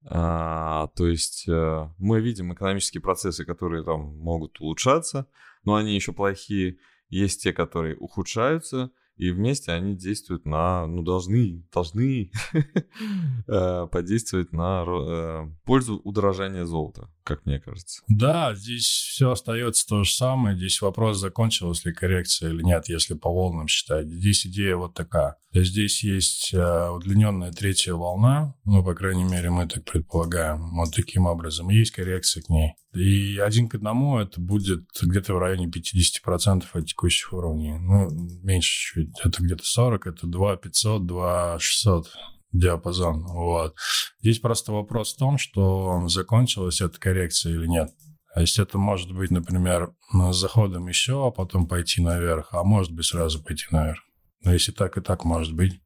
А, 0.04 0.88
то 0.96 1.07
есть 1.07 1.48
э, 1.48 1.88
мы 1.98 2.20
видим 2.20 2.52
экономические 2.52 3.00
процессы, 3.00 3.44
которые 3.44 3.85
там 3.85 4.16
могут 4.18 4.61
улучшаться, 4.61 5.26
но 5.64 5.74
они 5.74 5.94
еще 5.94 6.12
плохие. 6.12 6.78
Есть 7.09 7.42
те, 7.42 7.53
которые 7.53 7.97
ухудшаются, 7.97 8.90
и 9.18 9.33
вместе 9.33 9.73
они 9.73 9.97
действуют 9.97 10.47
на, 10.47 10.87
ну, 10.87 11.03
должны, 11.03 11.64
должны 11.73 12.31
э, 13.49 13.87
подействовать 13.90 14.53
на 14.53 14.85
э, 14.87 15.49
пользу 15.64 16.01
удорожания 16.05 16.64
золота, 16.64 17.11
как 17.25 17.44
мне 17.44 17.59
кажется. 17.59 18.01
Да, 18.09 18.55
здесь 18.55 18.87
все 18.87 19.33
остается 19.33 19.87
то 19.88 20.05
же 20.05 20.12
самое. 20.12 20.57
Здесь 20.57 20.81
вопрос, 20.81 21.18
закончилась 21.18 21.85
ли 21.85 21.92
коррекция 21.92 22.51
или 22.51 22.62
нет, 22.62 22.88
если 22.88 23.14
по 23.14 23.31
волнам 23.31 23.66
считать. 23.66 24.09
Здесь 24.09 24.47
идея 24.47 24.77
вот 24.77 24.94
такая. 24.94 25.37
Здесь 25.54 26.04
есть 26.04 26.52
э, 26.52 26.88
удлиненная 26.90 27.52
третья 27.52 27.94
волна, 27.94 28.54
ну, 28.64 28.84
по 28.84 28.94
крайней 28.94 29.24
мере, 29.24 29.48
мы 29.50 29.66
так 29.66 29.84
предполагаем, 29.84 30.74
вот 30.74 30.94
таким 30.94 31.26
образом. 31.26 31.70
Есть 31.70 31.92
коррекция 31.92 32.42
к 32.42 32.50
ней. 32.50 32.74
И 32.94 33.38
один 33.38 33.68
к 33.68 33.74
одному 33.74 34.18
это 34.18 34.40
будет 34.40 34.84
где-то 35.00 35.34
в 35.34 35.38
районе 35.38 35.66
50% 35.66 36.64
от 36.72 36.87
текущих 36.87 37.32
уровней. 37.32 37.78
Ну, 37.78 38.11
меньше 38.42 38.94
чуть. 38.94 39.20
Это 39.24 39.42
где-то 39.42 39.64
40, 39.64 40.06
это 40.06 40.26
2 40.26 40.56
500, 40.56 41.06
2 41.06 41.58
600 41.58 42.11
диапазон. 42.52 43.24
Вот. 43.26 43.74
Здесь 44.20 44.38
просто 44.40 44.72
вопрос 44.72 45.14
в 45.14 45.18
том, 45.18 45.38
что 45.38 46.08
закончилась 46.08 46.80
эта 46.80 46.98
коррекция 46.98 47.54
или 47.54 47.66
нет. 47.66 47.90
То 48.34 48.42
есть 48.42 48.58
это 48.58 48.78
может 48.78 49.12
быть, 49.12 49.30
например, 49.30 49.92
с 50.12 50.37
заходом 50.37 50.87
еще, 50.88 51.26
а 51.26 51.30
потом 51.30 51.66
пойти 51.66 52.02
наверх, 52.02 52.48
а 52.52 52.62
может 52.62 52.92
быть 52.92 53.06
сразу 53.06 53.42
пойти 53.42 53.64
наверх. 53.70 54.08
Но 54.44 54.53
если 54.53 54.72
так 54.72 54.96
и 54.96 55.01
так 55.01 55.24
может 55.24 55.55
быть. 55.55 55.81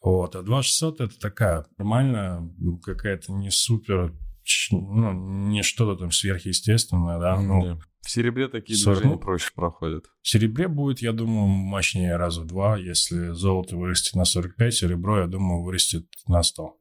Вот. 0.00 0.36
А 0.36 0.42
2600 0.42 1.00
это 1.00 1.18
такая 1.18 1.66
нормальная, 1.78 2.40
ну, 2.58 2.78
какая-то 2.78 3.32
не 3.32 3.50
супер, 3.50 4.14
ну, 4.70 5.12
не 5.48 5.62
что-то 5.62 6.00
там 6.00 6.10
сверхъестественное, 6.12 7.18
да. 7.18 7.40
Ну, 7.40 7.62
Да. 7.62 7.78
В 8.02 8.10
серебре 8.10 8.46
такие 8.46 8.78
40. 8.78 8.98
движения 9.00 9.18
проще 9.20 9.50
проходят. 9.52 10.04
в 10.22 10.28
серебре 10.28 10.68
будет, 10.68 11.02
я 11.02 11.12
думаю, 11.12 11.48
мощнее 11.48 12.14
раза 12.14 12.42
в 12.42 12.46
два. 12.46 12.76
Если 12.76 13.32
золото 13.32 13.76
вырастет 13.76 14.14
на 14.14 14.24
45, 14.24 14.72
серебро, 14.74 15.22
я 15.22 15.26
думаю, 15.26 15.62
вырастет 15.64 16.06
на 16.28 16.44
100. 16.44 16.76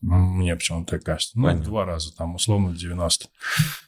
Мне 0.00 0.56
почему-то 0.56 0.92
так 0.92 1.04
кажется. 1.04 1.38
Ну, 1.38 1.44
Понятно. 1.44 1.64
два 1.66 1.84
раза, 1.84 2.16
там, 2.16 2.36
условно, 2.36 2.74
90. 2.74 3.26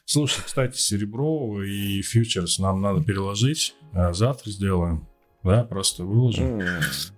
Слушай, 0.05 0.43
кстати, 0.45 0.77
серебро 0.77 1.63
и 1.63 2.03
фьючерс 2.03 2.59
нам 2.59 2.81
надо 2.81 3.03
переложить. 3.03 3.73
А 3.91 4.13
Завтра 4.13 4.51
сделаем. 4.51 5.07
Да, 5.45 5.63
просто 5.63 6.03
выложим. 6.03 6.61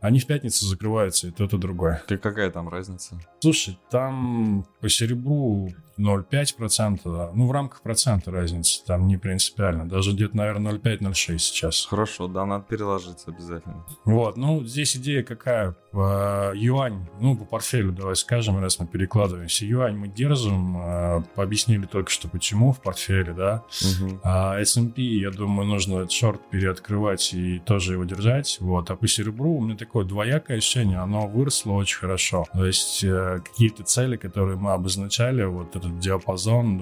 Они 0.01 0.19
в 0.19 0.27
пятницу 0.27 0.65
закрываются, 0.65 1.27
и 1.27 1.31
то, 1.31 1.45
и 1.45 1.47
то 1.47 1.57
другое. 1.57 2.03
ты 2.07 2.17
Какая 2.17 2.51
там 2.51 2.69
разница? 2.69 3.19
Слушай, 3.39 3.79
там 3.89 4.65
по 4.81 4.89
серебру 4.89 5.69
0,5%, 5.99 6.99
да. 7.05 7.31
ну, 7.33 7.47
в 7.47 7.51
рамках 7.51 7.81
процента 7.81 8.31
разница, 8.31 8.83
там 8.85 9.07
не 9.07 9.17
принципиально. 9.17 9.87
Даже 9.87 10.11
где-то, 10.11 10.37
наверное, 10.37 10.73
0,5-0,6 10.73 11.37
сейчас. 11.39 11.85
Хорошо, 11.85 12.27
да, 12.27 12.45
надо 12.45 12.65
переложиться 12.65 13.31
обязательно. 13.31 13.83
Вот, 14.05 14.37
ну, 14.37 14.63
здесь 14.63 14.95
идея 14.97 15.23
какая? 15.23 15.75
По 15.91 16.51
юань, 16.53 17.07
ну, 17.19 17.35
по 17.35 17.45
портфелю 17.45 17.91
давай 17.91 18.15
скажем, 18.15 18.59
раз 18.59 18.79
мы 18.79 18.87
перекладываемся. 18.87 19.65
Юань 19.65 19.97
мы 19.97 20.07
держим, 20.07 20.77
э, 20.77 21.23
пообъяснили 21.35 21.85
только 21.85 22.11
что 22.11 22.27
почему 22.27 22.71
в 22.71 22.81
портфеле, 22.81 23.33
да. 23.33 23.63
Мгм. 23.81 24.19
А 24.23 24.59
S&P, 24.59 25.01
я 25.01 25.31
думаю, 25.31 25.67
нужно 25.67 25.99
этот 25.99 26.11
шорт 26.11 26.41
переоткрывать 26.51 27.33
и 27.33 27.59
тоже 27.59 27.93
его 27.93 28.03
держать. 28.03 28.16
Вот. 28.59 28.89
А 28.91 28.95
по 28.95 29.07
серебру 29.07 29.51
у 29.53 29.61
меня 29.61 29.75
такое 29.77 30.05
двоякое 30.05 30.57
ощущение, 30.57 30.99
оно 30.99 31.27
выросло 31.27 31.73
очень 31.73 31.97
хорошо. 31.99 32.45
То 32.53 32.65
есть 32.65 33.03
э, 33.03 33.39
какие-то 33.43 33.83
цели, 33.83 34.17
которые 34.17 34.57
мы 34.57 34.73
обозначали, 34.73 35.43
вот 35.43 35.75
этот 35.75 35.99
диапазон 35.99 36.79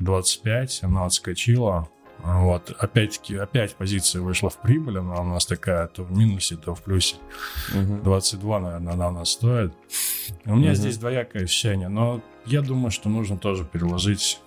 24-25, 0.00 0.78
оно 0.82 1.04
отскочило. 1.04 1.88
Вот, 2.22 2.70
опять-таки, 2.78 3.36
опять 3.36 3.74
позиция 3.76 4.20
вышла 4.20 4.50
в 4.50 4.58
прибыль, 4.60 4.98
она 4.98 5.22
у 5.22 5.24
нас 5.24 5.46
такая 5.46 5.86
то 5.86 6.02
в 6.02 6.12
минусе, 6.12 6.56
то 6.56 6.74
в 6.74 6.82
плюсе. 6.82 7.16
Мгм. 7.72 8.02
22, 8.02 8.60
наверное, 8.60 8.92
она 8.92 9.08
у 9.08 9.12
нас 9.12 9.30
стоит. 9.30 9.72
У 10.44 10.54
меня 10.54 10.72
Мгм. 10.72 10.74
здесь 10.76 10.98
двоякое 10.98 11.44
ощущение, 11.44 11.88
но 11.88 12.20
я 12.44 12.60
думаю, 12.60 12.90
что 12.90 13.08
нужно 13.08 13.38
тоже 13.38 13.64
переложить, 13.64 14.38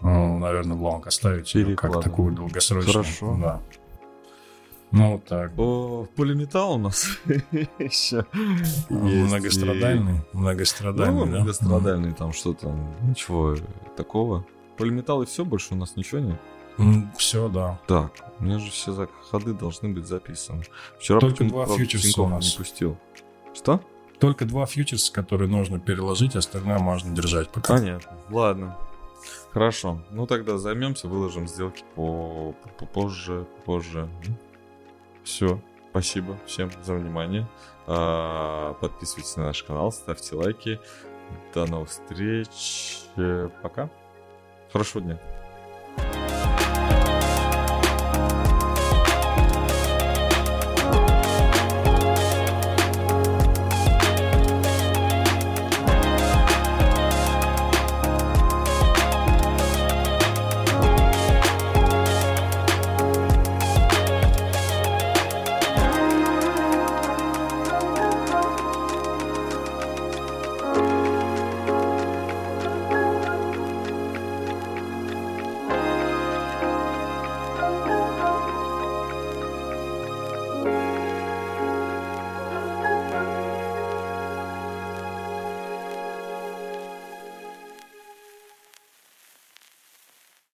ну, 0.00 0.38
наверное, 0.38 0.76
в 0.78 0.82
лонг, 0.82 1.06
оставить 1.06 1.54
ее 1.54 1.76
как 1.76 2.00
такую 2.02 2.32
долгосрочную. 2.34 3.04
Хорошо. 3.04 3.36
Да. 3.38 3.60
Ну, 4.96 5.20
так. 5.28 5.52
О, 5.58 6.06
полиметалл 6.14 6.74
у 6.74 6.78
нас 6.78 7.18
еще. 7.78 8.24
Многострадальный, 8.88 10.18
И- 10.18 10.36
многострадальный, 10.36 11.20
Ну, 11.20 11.24
да? 11.26 11.38
многострадальный 11.38 12.12
там 12.12 12.32
что-то. 12.32 12.72
Ничего 13.02 13.56
такого. 13.96 14.44
Полиметалл 14.76 15.22
и 15.22 15.26
все, 15.26 15.44
больше 15.44 15.74
у 15.74 15.76
нас 15.76 15.96
ничего 15.96 16.20
нет. 16.20 16.40
Все, 17.16 17.48
да. 17.48 17.78
Так, 17.86 18.12
у 18.38 18.44
меня 18.44 18.58
же 18.58 18.70
все 18.70 19.08
ходы 19.30 19.52
должны 19.54 19.88
быть 19.90 20.06
записаны. 20.06 20.64
Вчера 20.98 21.20
Только 21.20 21.44
два 21.44 21.66
фьючерса 21.66 22.22
у 22.22 22.28
нас. 22.28 22.52
не 22.52 22.56
пустил. 22.58 22.96
Что? 23.54 23.80
Только 24.18 24.44
два 24.44 24.66
фьючерса, 24.66 25.12
которые 25.12 25.48
нужно 25.48 25.78
переложить, 25.78 26.34
остальное 26.36 26.78
можно 26.78 27.14
держать 27.14 27.48
пока. 27.50 27.74
Понятно. 27.74 28.12
Ладно. 28.30 28.76
Хорошо. 29.52 30.02
Ну 30.10 30.26
тогда 30.26 30.58
займемся, 30.58 31.08
выложим 31.08 31.46
сделки 31.48 31.84
по- 31.94 32.54
позже, 32.92 33.46
позже. 33.64 34.08
Все. 35.24 35.60
Спасибо 35.90 36.36
всем 36.46 36.70
за 36.82 36.94
внимание. 36.94 37.46
А, 37.86 38.74
Подписывайтесь 38.74 39.36
на 39.36 39.44
наш 39.44 39.62
канал, 39.62 39.92
ставьте 39.92 40.34
лайки. 40.34 40.80
До 41.54 41.66
новых 41.66 41.88
встреч. 41.88 42.98
Э, 43.16 43.48
Пока. 43.62 43.88
Хорошего 44.72 45.02
дня. 45.04 45.20